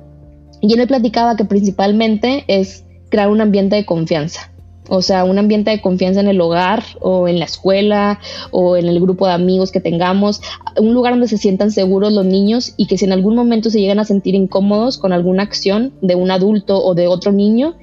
[0.60, 4.52] Y él me platicaba que principalmente es crear un ambiente de confianza.
[4.90, 8.20] O sea, un ambiente de confianza en el hogar o en la escuela
[8.52, 10.42] o en el grupo de amigos que tengamos,
[10.78, 13.80] un lugar donde se sientan seguros los niños y que si en algún momento se
[13.80, 17.76] llegan a sentir incómodos con alguna acción de un adulto o de otro niño,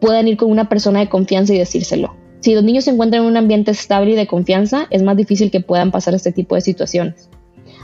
[0.00, 2.14] puedan ir con una persona de confianza y decírselo.
[2.40, 5.50] Si los niños se encuentran en un ambiente estable y de confianza, es más difícil
[5.50, 7.30] que puedan pasar este tipo de situaciones.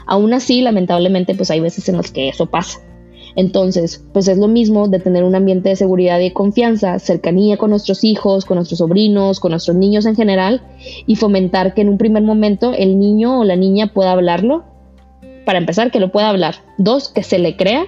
[0.05, 2.79] Aún así, lamentablemente, pues hay veces en las que eso pasa.
[3.35, 7.69] Entonces, pues es lo mismo de tener un ambiente de seguridad y confianza, cercanía con
[7.69, 10.61] nuestros hijos, con nuestros sobrinos, con nuestros niños en general,
[11.05, 14.63] y fomentar que en un primer momento el niño o la niña pueda hablarlo.
[15.45, 16.55] Para empezar, que lo pueda hablar.
[16.77, 17.85] Dos, que se le crea.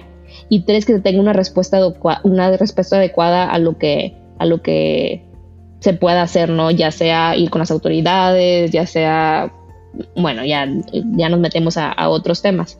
[0.48, 1.80] Y tres, que tenga una respuesta,
[2.24, 5.24] una respuesta adecuada a lo que, a lo que
[5.80, 6.70] se pueda hacer, ¿no?
[6.70, 9.52] Ya sea ir con las autoridades, ya sea,
[10.16, 12.78] bueno, ya, ya nos metemos a, otros temas.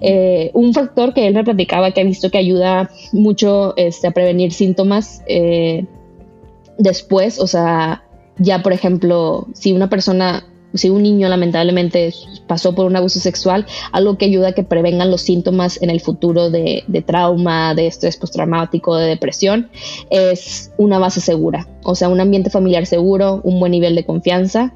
[0.00, 4.10] Eh, un factor que él me platicaba que ha visto que ayuda mucho este, a
[4.10, 5.86] prevenir síntomas eh,
[6.78, 8.04] después, o sea,
[8.38, 10.44] ya por ejemplo, si una persona
[10.74, 12.14] si un niño lamentablemente
[12.46, 16.00] pasó por un abuso sexual, algo que ayuda a que prevengan los síntomas en el
[16.00, 19.68] futuro de, trauma, de estrés postraumático, de depresión,
[20.10, 24.72] es una base segura, o sea, un ambiente familiar seguro, un buen nivel de confianza.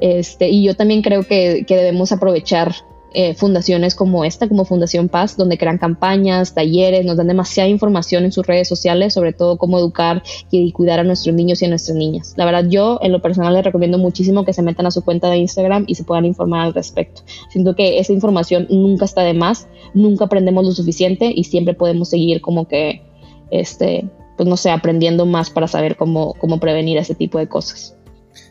[0.00, 2.74] Este, y yo también creo que, debemos aprovechar
[3.12, 8.24] eh, fundaciones como esta, como Fundación Paz, donde crean campañas, talleres, nos dan demasiada información
[8.24, 11.68] en sus redes sociales sobre todo cómo educar y cuidar a nuestros niños y a
[11.68, 12.34] nuestras niñas.
[12.36, 15.28] La verdad, yo en lo personal les recomiendo muchísimo que se metan a su cuenta
[15.28, 17.22] de Instagram y se puedan informar al respecto.
[17.50, 22.08] Siento que esa información nunca está de más, nunca aprendemos lo suficiente y siempre podemos
[22.08, 23.02] seguir como que,
[23.50, 27.96] este, pues no sé, aprendiendo más para saber cómo, cómo prevenir ese tipo de cosas.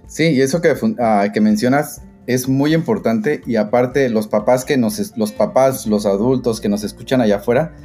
[0.09, 4.75] Sí, y eso que, uh, que mencionas es muy importante y aparte los papás que
[4.75, 7.75] nos los papás, los adultos que nos escuchan allá afuera,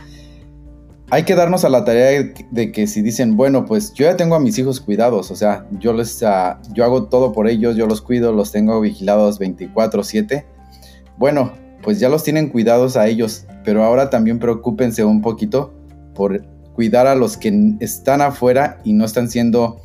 [1.11, 4.35] hay que darnos a la tarea de que si dicen, bueno, pues yo ya tengo
[4.35, 7.87] a mis hijos cuidados, o sea, yo les uh, yo hago todo por ellos, yo
[7.87, 10.47] los cuido, los tengo vigilados 24/7.
[11.19, 11.53] Bueno,
[11.83, 15.75] pues ya los tienen cuidados a ellos, pero ahora también preocúpense un poquito
[16.15, 19.83] por cuidar a los que están afuera y no están siendo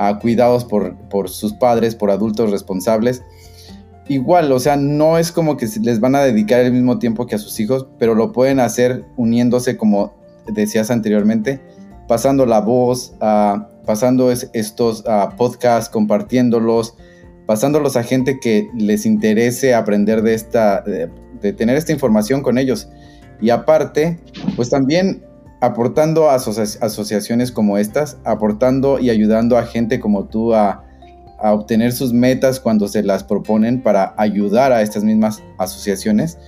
[0.00, 3.22] uh, cuidados por, por sus padres, por adultos responsables
[4.10, 7.36] igual, o sea, no es como que les van a dedicar el mismo tiempo que
[7.36, 10.12] a sus hijos, pero lo pueden hacer uniéndose, como
[10.48, 11.60] decías anteriormente,
[12.08, 16.96] pasando la voz, uh, pasando estos uh, podcasts, compartiéndolos,
[17.46, 22.88] pasándolos a gente que les interese aprender de esta, de, tener esta información con ellos.
[23.40, 24.18] Y aparte,
[24.56, 25.22] pues también
[25.60, 30.84] aportando a asociaciones como estas, aportando y ayudando a gente como tú a
[31.40, 36.38] a obtener sus metas cuando se las proponen para ayudar a estas mismas asociaciones.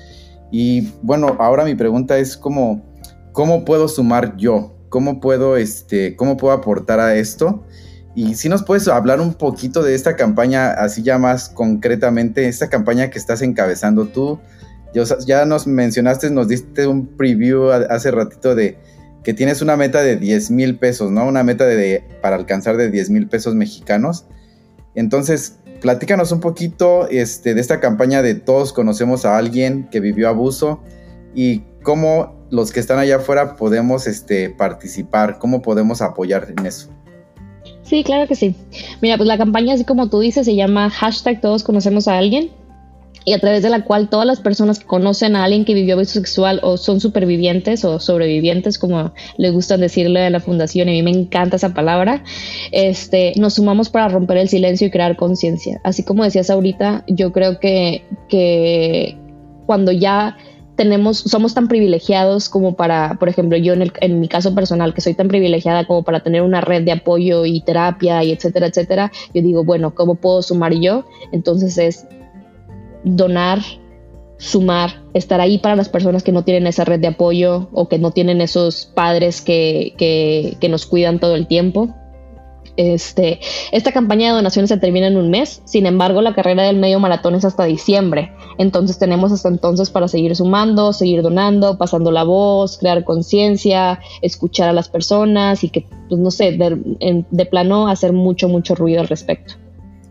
[0.50, 2.82] Y bueno, ahora mi pregunta es cómo,
[3.32, 7.64] cómo puedo sumar yo, cómo puedo, este, cómo puedo aportar a esto.
[8.14, 12.68] Y si nos puedes hablar un poquito de esta campaña, así ya más concretamente, esta
[12.68, 14.38] campaña que estás encabezando tú.
[15.26, 18.76] Ya nos mencionaste, nos diste un preview hace ratito de
[19.24, 21.26] que tienes una meta de 10 mil pesos, ¿no?
[21.26, 24.26] Una meta de, para alcanzar de 10 mil pesos mexicanos.
[24.94, 30.28] Entonces, platícanos un poquito este, de esta campaña de todos conocemos a alguien que vivió
[30.28, 30.80] abuso
[31.34, 36.90] y cómo los que están allá afuera podemos este, participar, cómo podemos apoyar en eso.
[37.82, 38.54] Sí, claro que sí.
[39.00, 42.50] Mira, pues la campaña, así como tú dices, se llama hashtag todos conocemos a alguien
[43.24, 45.94] y a través de la cual todas las personas que conocen a alguien que vivió
[45.94, 50.92] abuso sexual o son supervivientes o sobrevivientes, como le gusta decirle a la fundación, y
[50.92, 52.24] a mí me encanta esa palabra,
[52.70, 55.80] este, nos sumamos para romper el silencio y crear conciencia.
[55.84, 59.16] Así como decías ahorita, yo creo que, que
[59.66, 60.36] cuando ya
[60.76, 64.94] tenemos, somos tan privilegiados como para, por ejemplo, yo en, el, en, mi caso personal,
[64.94, 68.66] que soy tan privilegiada como para tener una red de apoyo y terapia y etcétera,
[68.66, 71.04] etcétera, yo digo, bueno, ¿cómo puedo sumar yo?
[71.30, 72.06] Entonces es
[73.04, 73.60] donar
[74.38, 77.98] sumar, estar ahí para las personas que no tienen esa red de apoyo o que
[77.98, 81.94] no tienen esos padres que, que nos cuidan todo el tiempo.
[82.76, 83.38] Este,
[83.70, 87.00] esta campaña de donaciones se termina en un mes, sin embargo la carrera del medio
[87.00, 92.24] maratón es hasta diciembre, entonces tenemos hasta entonces para seguir sumando, seguir donando, pasando la
[92.24, 97.88] voz, crear conciencia, escuchar a las personas y que, pues no sé, de, de, plano
[97.88, 99.54] hacer mucho, mucho ruido al respecto.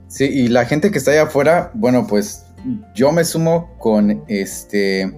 [0.08, 2.46] Sí, y la gente que está allá afuera, bueno, pues
[2.96, 5.12] yo me sumo con este,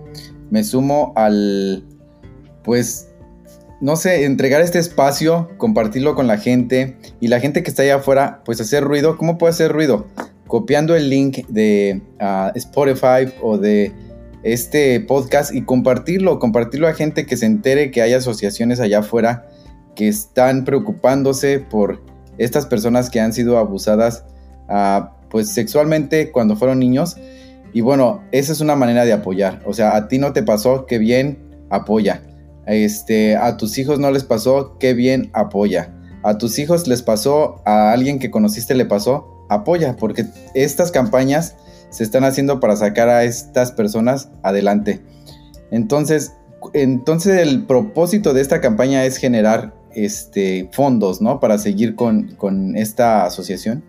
[0.50, 1.84] me sumo al,
[2.64, 3.10] pues
[3.82, 7.96] no sé, entregar este espacio, compartirlo con la gente y la gente que está allá
[7.96, 9.18] afuera, pues hacer ruido.
[9.18, 10.08] ¿Cómo puede hacer ruido?
[10.48, 13.92] Copiando el link de ah, Spotify o de
[14.44, 19.48] este podcast y compartirlo, compartirlo a gente que se entere que hay asociaciones allá afuera
[19.96, 22.04] que están preocupándose por
[22.38, 24.26] estas personas que han sido abusadas
[24.70, 27.18] uh, pues sexualmente cuando fueron niños.
[27.74, 29.64] Y bueno, esa es una manera de apoyar.
[29.66, 31.40] O sea, a ti no te pasó, qué bien,
[31.72, 32.22] apoya.
[32.68, 35.92] Este, a tus hijos no les pasó, qué bien, apoya.
[36.22, 41.56] A tus hijos les pasó, a alguien que conociste le pasó, apoya, porque estas campañas
[41.90, 45.02] se están haciendo para sacar a estas personas adelante.
[45.72, 46.34] Entonces,
[46.74, 51.40] entonces el propósito de esta campaña es generar este, fondos, ¿no?
[51.40, 53.84] Para seguir con, con esta asociación.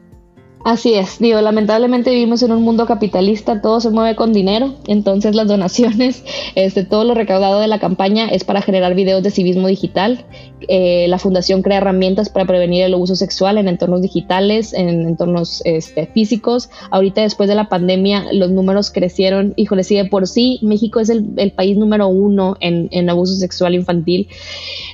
[0.65, 5.35] Así es, digo, lamentablemente vivimos en un mundo capitalista, todo se mueve con dinero, entonces
[5.35, 9.69] las donaciones, este, todo lo recaudado de la campaña es para generar videos de civismo
[9.69, 10.25] digital.
[10.69, 15.61] Eh, la fundación crea herramientas para prevenir el abuso sexual en entornos digitales, en entornos
[15.67, 16.71] este, físicos.
[16.91, 21.11] Ahorita después de la pandemia los números crecieron, híjole, sí, de por sí México es
[21.11, 24.29] el, país número uno en, en, abuso sexual infantil.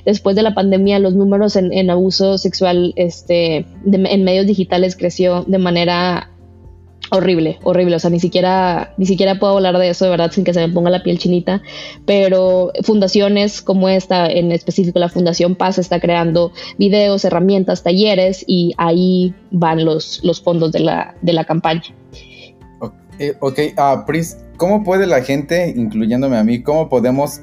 [0.05, 5.57] Después de la pandemia los números en, abuso sexual este, en medios digitales creció de
[5.57, 6.29] manera
[7.11, 10.45] horrible, horrible, o sea, ni siquiera, ni siquiera puedo hablar de eso de verdad sin
[10.45, 11.61] que se me ponga la piel chinita,
[12.05, 18.73] pero fundaciones como esta, en específico la Fundación Paz, está creando videos, herramientas, talleres y
[18.77, 21.83] ahí van los, los fondos de la, de la campaña.
[23.39, 27.41] Ok, uh, Pris, ¿cómo puede la gente, incluyéndome a mí, cómo podemos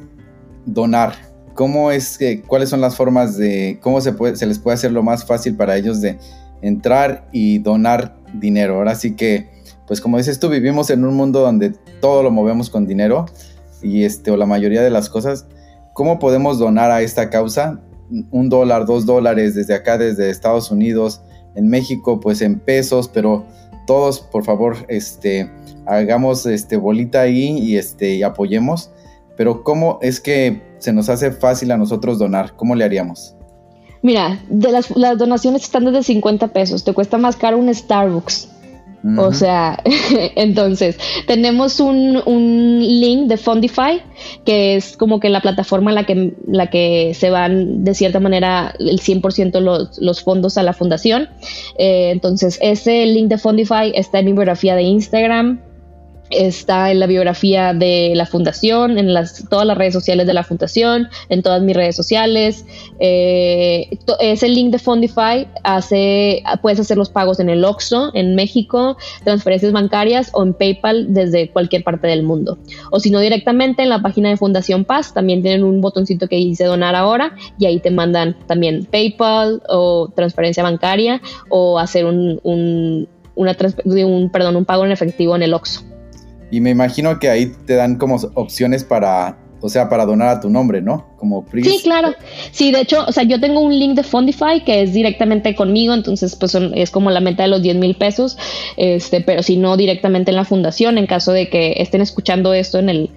[0.64, 1.27] donar?
[1.58, 5.02] ¿Cómo es que, cuáles son las formas de, cómo se, puede, les puede hacer lo
[5.02, 6.16] más fácil para ellos de
[6.62, 8.76] entrar y donar dinero.
[8.76, 9.48] Ahora sí que,
[9.84, 13.26] pues como dices tú, vivimos en un mundo donde todo lo movemos con dinero
[13.82, 15.46] y este, o la mayoría de las cosas.
[15.94, 17.80] ¿Cómo podemos donar a esta causa?
[18.30, 21.22] Un dólar, dos dólares desde acá, desde Estados Unidos,
[21.56, 23.44] en México, pues en pesos, pero
[23.84, 25.50] todos, por favor, este,
[25.86, 28.92] hagamos este, bolita ahí y, este, y apoyemos.
[29.38, 32.54] Pero ¿cómo es que se nos hace fácil a nosotros donar?
[32.56, 33.36] ¿Cómo le haríamos?
[34.02, 38.48] Mira, de las, las donaciones están desde 50 pesos, te cuesta más caro un Starbucks.
[39.16, 39.80] O sea,
[40.34, 44.02] entonces, tenemos un, un, link de Fundify,
[44.44, 48.18] que es como que la plataforma en la que, la que se van de cierta
[48.18, 51.28] manera el 100% los, los fondos a la fundación.
[51.78, 55.60] Eh, entonces, ese link de Fundify está en mi biografía de Instagram,
[56.30, 60.44] está en la biografía de la fundación, en las, todas las redes sociales de la
[60.44, 62.64] fundación, en todas mis redes sociales.
[63.00, 63.88] Eh,
[64.20, 68.96] es el link de Fundify, hace, puedes hacer los pagos en el OXXO, en México,
[69.24, 72.58] transferencias bancarias o en PayPal desde cualquier parte del mundo.
[72.90, 76.36] O si no directamente en la página de Fundación Paz, también tienen un botoncito que
[76.36, 82.40] dice donar ahora y ahí te mandan también PayPal o transferencia bancaria o hacer un,
[82.42, 85.87] un, un, perdón, un pago en efectivo en el OXXO.
[86.50, 90.40] Y me imagino que ahí te dan como opciones para, o sea, para donar a
[90.40, 91.06] tu nombre, ¿no?
[91.18, 92.14] Como Sí, claro.
[92.52, 95.92] Sí, de hecho, o sea, yo tengo un link de Fundify que es directamente conmigo,
[95.92, 98.38] entonces pues es como la meta de los 10 mil pesos,
[98.76, 102.78] este, pero si no directamente en la fundación, en caso de que estén escuchando esto
[102.78, 103.10] en el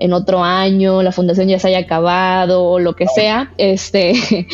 [0.00, 4.12] en otro año, la fundación ya se haya acabado o lo que sea, este,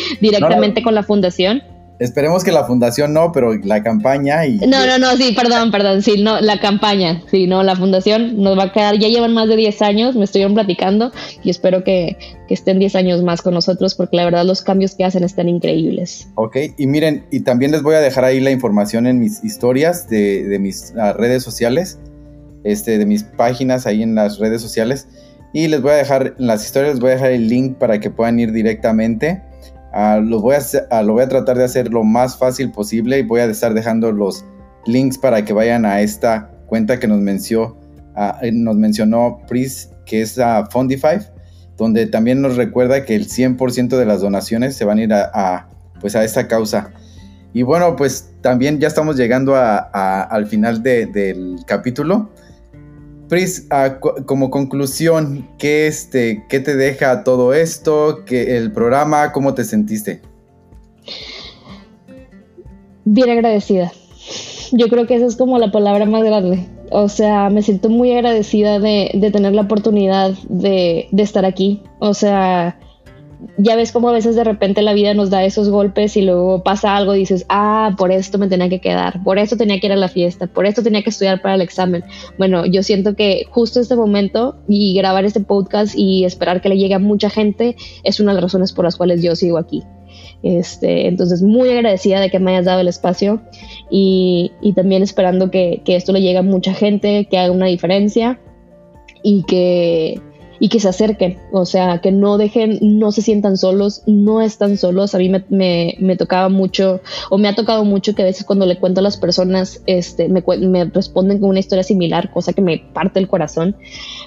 [0.21, 1.63] directamente con la fundación.
[2.01, 4.57] Esperemos que la fundación no, pero la campaña y...
[4.57, 8.57] No, no, no, sí, perdón, perdón, sí, no, la campaña, sí, no, la fundación nos
[8.57, 11.11] va a quedar, ya llevan más de 10 años, me estuvieron platicando
[11.43, 12.17] y espero que,
[12.49, 16.27] estén 10 años más con nosotros porque la verdad los cambios que hacen están increíbles.
[16.35, 20.09] Ok, y miren, y también les voy a dejar ahí la información en mis historias
[20.09, 21.99] de, de mis ah, redes sociales,
[22.63, 25.07] este, de mis páginas ahí en las redes sociales
[25.53, 27.99] y les voy a dejar, en las historias les voy a dejar el link para
[27.99, 29.43] que puedan ir directamente
[29.93, 33.23] Ah, lo, voy a lo voy a tratar de hacer lo más fácil posible y
[33.23, 34.45] voy a estar dejando los
[34.85, 37.77] links para que vayan a esta cuenta que nos, mencionó,
[38.15, 41.19] ah, eh, nos mencionó Pris, que es a Fundify,
[41.77, 45.67] donde también nos recuerda que el 100% de las donaciones se van a ir a,
[45.99, 46.91] pues a esta causa.
[47.53, 52.29] Y bueno, pues también ya estamos llegando al final del capítulo.
[53.31, 53.65] Pris,
[54.25, 58.25] como conclusión, ¿qué, este, ¿qué te deja todo esto?
[58.25, 59.31] ¿Qué, ¿El programa?
[59.31, 60.21] ¿Cómo te sentiste?
[63.05, 63.93] Bien agradecida.
[64.73, 66.67] Yo creo que esa es como la palabra más grande.
[66.91, 71.83] O sea, me siento muy agradecida de, tener la oportunidad de estar aquí.
[71.99, 72.77] O sea,
[73.57, 76.63] ya ves cómo a veces de repente la vida nos da esos golpes y luego
[76.63, 79.87] pasa algo y dices, ah, por esto me tenía que quedar, por esto tenía que
[79.87, 82.03] ir a la fiesta, por esto tenía que estudiar para el examen.
[82.37, 86.77] Bueno, yo siento que justo este momento y grabar este podcast y esperar que le
[86.77, 89.83] llegue a mucha gente es una de las razones por las cuales yo sigo aquí.
[90.43, 93.41] Este, entonces, muy agradecida de que me hayas dado el espacio
[93.89, 97.67] y, y también esperando que, que esto le llegue a mucha gente, que haga una
[97.67, 98.39] diferencia
[99.23, 100.19] y que
[100.61, 104.77] y que se acerquen, o sea, que no dejen, no se sientan solos, no están
[104.77, 105.15] solos.
[105.15, 107.01] A mí me, me, tocaba mucho,
[107.31, 110.29] o me ha tocado mucho que a veces cuando le cuento a las personas, este,
[110.29, 113.75] me, me responden con una historia similar, cosa que me parte el corazón,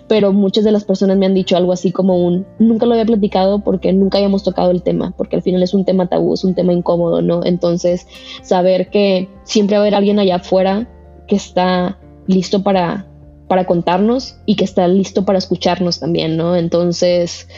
[0.08, 3.06] pero muchas de las personas me han dicho algo así como un, nunca lo había
[3.06, 6.42] platicado porque nunca habíamos tocado el tema, porque al final es un tema tabú, es
[6.42, 7.44] un tema incómodo, ¿no?
[7.44, 8.08] Entonces,
[8.42, 10.88] saber que siempre va a haber alguien allá afuera
[11.28, 13.06] que está listo para
[13.48, 16.56] para contarnos y que está listo para escucharnos también, ¿no?
[16.56, 17.48] Entonces,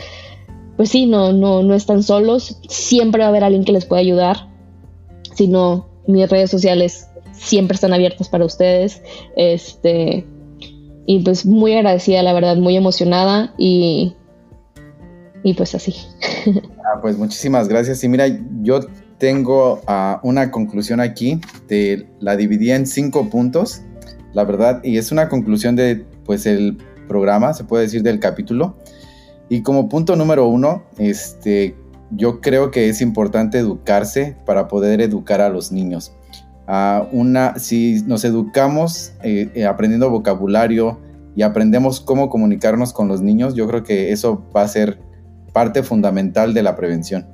[0.77, 4.01] pues sí, no, no, no están solos, siempre va a haber alguien que les pueda
[4.01, 4.49] ayudar,
[5.35, 9.03] si no, mis redes sociales siempre están abiertas para ustedes,
[9.37, 10.27] este,
[11.07, 14.15] y pues muy agradecida, la verdad, muy emocionada y,
[15.43, 15.95] y pues así.
[16.89, 18.05] Ah, pues muchísimas gracias.
[18.05, 18.27] Y mira,
[18.63, 18.79] yo
[19.19, 23.83] tengo uh, una conclusión aquí, de, la dividí en cinco puntos
[24.37, 26.77] la verdad, y es una conclusión de, pues, el
[27.09, 28.77] programa, se puede decir, del capítulo.
[29.49, 31.75] Y como punto número uno, este,
[32.11, 36.13] yo creo que es importante educarse para poder educar a los niños.
[37.13, 41.01] una, si nos educamos eh, eh, aprendiendo vocabulario
[41.35, 44.99] y aprendemos cómo comunicarnos con los niños, yo creo que eso va a ser
[45.55, 47.27] parte fundamental de la prevención.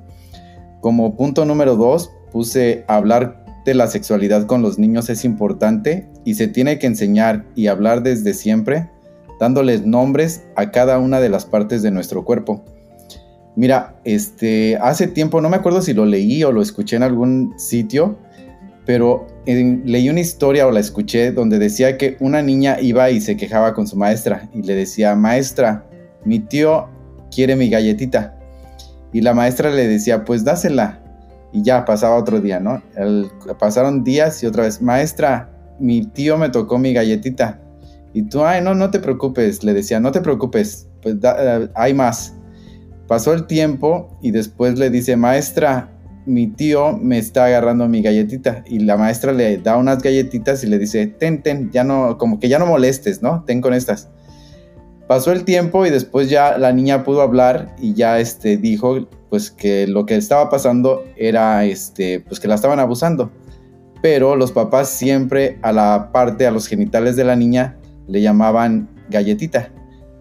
[0.79, 6.35] Como punto número dos, puse hablar de la sexualidad con los niños es importante y
[6.35, 8.89] se tiene que enseñar y hablar desde siempre,
[9.39, 12.63] dándoles nombres a cada una de las partes de nuestro cuerpo.
[13.55, 17.53] Mira, este, hace tiempo, no me acuerdo si lo leí o lo escuché en algún
[17.57, 18.17] sitio,
[18.85, 23.37] pero leí una historia o la escuché donde decía que una niña iba y se
[23.37, 25.85] quejaba con su maestra y le decía, maestra,
[26.25, 26.89] mi tío
[27.33, 28.37] quiere mi galletita.
[29.13, 31.02] Y la maestra le decía, pues dásela
[31.53, 32.81] y ya pasaba otro día, ¿no?
[33.59, 35.49] pasaron días y otra vez, maestra,
[35.79, 37.61] mi tío me tocó mi galletita.
[38.11, 41.93] Y tú, ay, no, no te preocupes, le decía, no te preocupes, pues eh, hay
[41.93, 42.35] más.
[43.07, 45.91] Pasó el tiempo y después le dice, maestra,
[46.25, 48.63] mi tío me está agarrando mi galletita.
[48.67, 52.39] Y la maestra le da unas galletitas y le dice, ten, ten, ya no, como
[52.39, 53.43] que ya no molestes, ¿no?
[53.45, 54.09] Ten con estas.
[55.07, 59.49] Pasó el tiempo y después ya la niña pudo hablar y ya este, dijo pues
[59.49, 63.31] que lo que estaba pasando era este, pues que la estaban abusando.
[63.99, 67.75] Pero los papás siempre a la parte, a los genitales de la niña,
[68.07, 69.71] le llamaban galletita.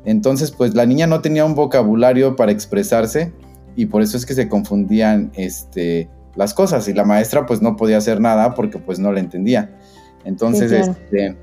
[0.07, 3.35] Entonces, pues la niña no tenía un vocabulario para expresarse
[3.77, 7.77] y por eso es que se confundían este, las cosas y la maestra pues no
[7.77, 9.79] podía hacer nada porque pues no la entendía.
[10.25, 11.37] Entonces, este,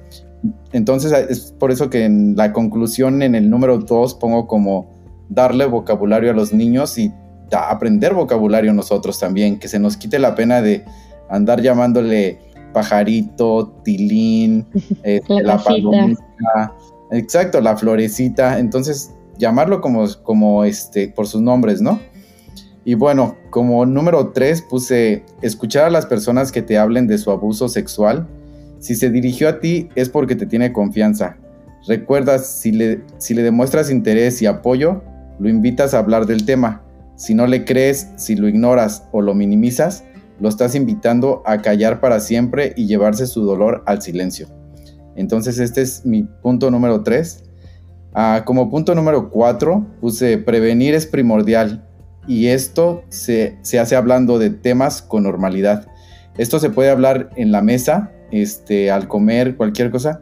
[0.71, 4.89] entonces es por eso que en la conclusión en el número 2 pongo como
[5.29, 7.13] darle vocabulario a los niños y
[7.51, 10.85] aprender vocabulario nosotros también, que se nos quite la pena de
[11.29, 12.39] andar llamándole
[12.73, 14.65] pajarito, tilín,
[15.03, 16.73] este, la palomita,
[17.11, 21.99] exacto, la florecita, entonces llamarlo como, como este, por sus nombres, ¿no?
[22.85, 27.29] Y bueno, como número tres puse escuchar a las personas que te hablen de su
[27.29, 28.27] abuso sexual.
[28.79, 31.37] Si se dirigió a ti es porque te tiene confianza.
[31.87, 35.03] Recuerda, si le, si le demuestras interés y apoyo,
[35.39, 36.81] lo invitas a hablar del tema.
[37.19, 40.05] Si no le crees, si lo ignoras o lo minimizas,
[40.39, 44.47] lo estás invitando a callar para siempre y llevarse su dolor al silencio.
[45.17, 47.43] Entonces este es mi punto número 3.
[48.13, 51.85] Ah, como punto número 4 puse prevenir es primordial
[52.25, 55.87] y esto se, se, hace hablando de temas con normalidad.
[56.37, 60.21] Esto se puede hablar en la mesa, este, al comer, cualquier cosa,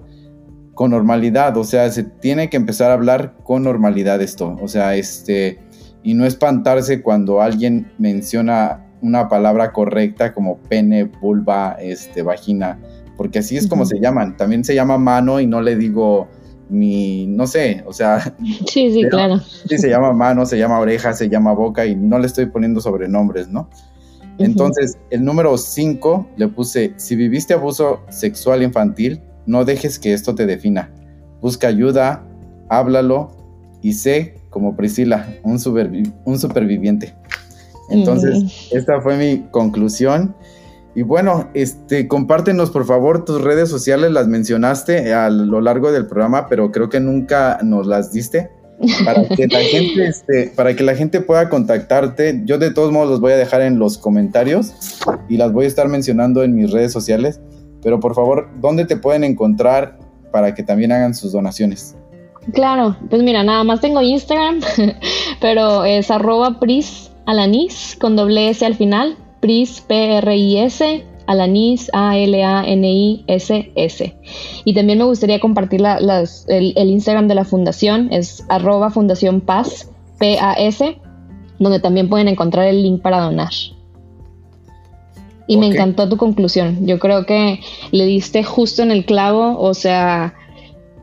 [0.74, 1.58] con normalidad.
[1.58, 4.58] O sea, se tiene que empezar a hablar con normalidad esto.
[4.64, 5.60] O sea, este,
[6.08, 12.80] y no espantarse cuando alguien menciona una palabra correcta como pene, vulva, este, vagina,
[13.18, 14.38] porque así es como se llaman.
[14.38, 16.30] También se llama mano y no le digo
[16.70, 18.34] mi, no sé, o sea.
[18.68, 19.42] Sí, sí, claro.
[19.68, 22.80] Sí, se llama mano, se llama oreja, se llama boca y no le estoy poniendo
[22.80, 23.70] sobrenombres, ¿no?
[24.38, 30.36] Entonces, el número 5 le puse, si viviste abuso sexual infantil, no dejes que esto
[30.36, 30.90] te defina.
[31.42, 32.26] busca ayuda,
[32.70, 33.37] háblalo
[33.82, 35.60] y sé, como Priscila, un,
[36.26, 37.16] un superviviente.
[37.90, 40.36] Entonces, esta fue mi conclusión.
[40.96, 46.08] Y bueno, este, compártenos por favor tus redes sociales, las mencionaste a lo largo del
[46.08, 48.50] programa, pero creo que nunca nos las diste.
[49.06, 53.10] Para que la gente, este, para que la gente pueda contactarte, yo de todos modos
[53.10, 54.74] los voy a dejar en los comentarios
[55.30, 57.40] y las voy a estar mencionando en mis redes sociales.
[57.84, 60.00] Pero por favor, ¿dónde te pueden encontrar
[60.32, 61.96] para que también hagan sus donaciones?
[62.54, 64.62] Claro, pues mira, nada más tengo Instagram,
[65.42, 69.18] pero es arroba pris alanis con doble S al final.
[69.40, 72.56] PRIS, P-R-I-S, Alanis, A-L-A-N-I-S-S.
[74.66, 75.84] Y también me gustaría compartir
[76.48, 81.00] el, Instagram de la fundación, es arroba fundación paz, P-A-S,
[81.60, 83.52] donde también pueden encontrar el link para donar.
[85.50, 86.86] Y me encantó tu conclusión.
[86.86, 90.34] Yo creo que le diste justo en el clavo, o sea,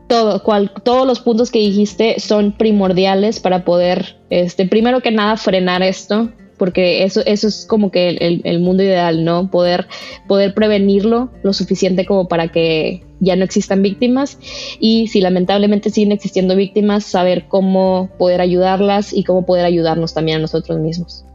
[0.07, 5.37] todo, cual, todos los puntos que dijiste son primordiales para poder, este, primero que nada,
[5.37, 9.49] frenar esto, porque eso, eso es como que el, mundo ideal, ¿no?
[9.49, 9.87] Poder,
[10.27, 14.37] poder prevenirlo lo suficiente como para que ya no existan víctimas
[14.79, 20.37] y si lamentablemente siguen existiendo víctimas, saber cómo poder ayudarlas y cómo poder ayudarnos también
[20.37, 21.25] a nosotros mismos.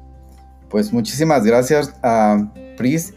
[0.69, 3.13] Pues muchísimas gracias a Pris.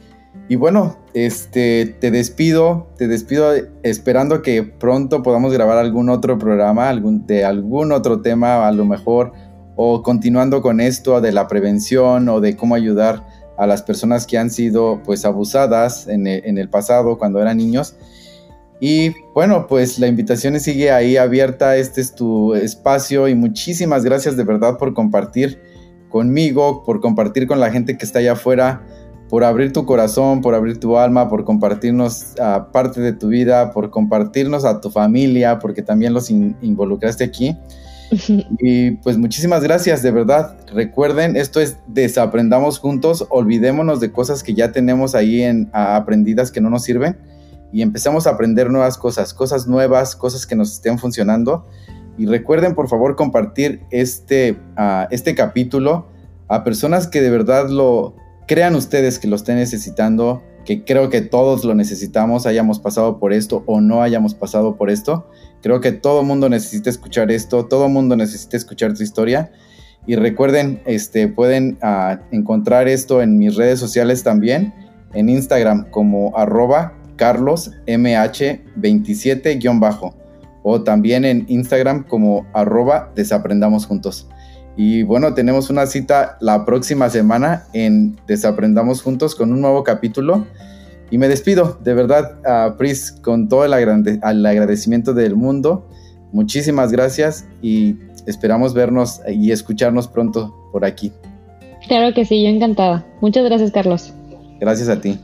[0.50, 6.90] Y bueno, este te despido, te despido esperando que pronto podamos grabar algún otro programa,
[6.90, 9.32] algún, de algún otro tema, a lo mejor
[9.76, 13.26] o continuando con esto de la prevención o de cómo ayudar
[13.58, 17.96] a las personas que han sido pues abusadas en e, el, pasado cuando eran niños.
[18.80, 24.36] Y bueno, pues la invitación sigue ahí abierta, este es tu espacio y muchísimas gracias
[24.36, 25.62] de verdad por compartir
[26.10, 28.86] conmigo, por compartir con la gente que está allá afuera,
[29.30, 33.72] por abrir tu corazón, por abrir tu alma, por compartirnos ah, parte de tu vida,
[33.72, 37.58] por compartirnos a tu familia, porque también los involucraste aquí.
[38.60, 40.56] Y pues muchísimas gracias, de verdad.
[40.72, 46.62] Recuerden, esto es Desaprendamos Juntos, olvidémonos de cosas que ya tenemos ahí en, aprendidas que
[46.62, 47.18] no nos sirven
[47.72, 51.66] y empezamos a aprender nuevas cosas, cosas nuevas, cosas que nos estén funcionando.
[52.20, 54.60] Y recuerden, por favor, compartir este,
[55.10, 56.08] este capítulo
[56.48, 58.16] a personas que de verdad lo
[58.48, 63.34] crean ustedes que lo estén necesitando, que creo que todos lo necesitamos, hayamos pasado por
[63.34, 65.30] esto o no hayamos pasado por esto.
[65.62, 69.52] Creo que todo mundo necesita escuchar esto, todo mundo necesita escuchar tu historia.
[70.06, 74.74] Y recuerden, este, pueden ah, encontrar esto en mis redes sociales también,
[75.14, 80.14] en Instagram como arroba carlosmh27-
[80.64, 84.28] o también en Instagram como arroba desaprendamos juntos.
[84.76, 90.48] Y bueno, tenemos una cita la próxima semana en Desaprendamos Juntos con un nuevo capítulo.
[91.12, 95.88] Y me despido, de verdad, a Pris, con todo el, agradecimiento del mundo.
[96.32, 101.12] Muchísimas gracias y esperamos vernos y escucharnos pronto por aquí.
[101.88, 103.06] Claro que sí, yo encantada.
[103.22, 104.12] Muchas gracias, Carlos.
[104.60, 105.20] Gracias a ti.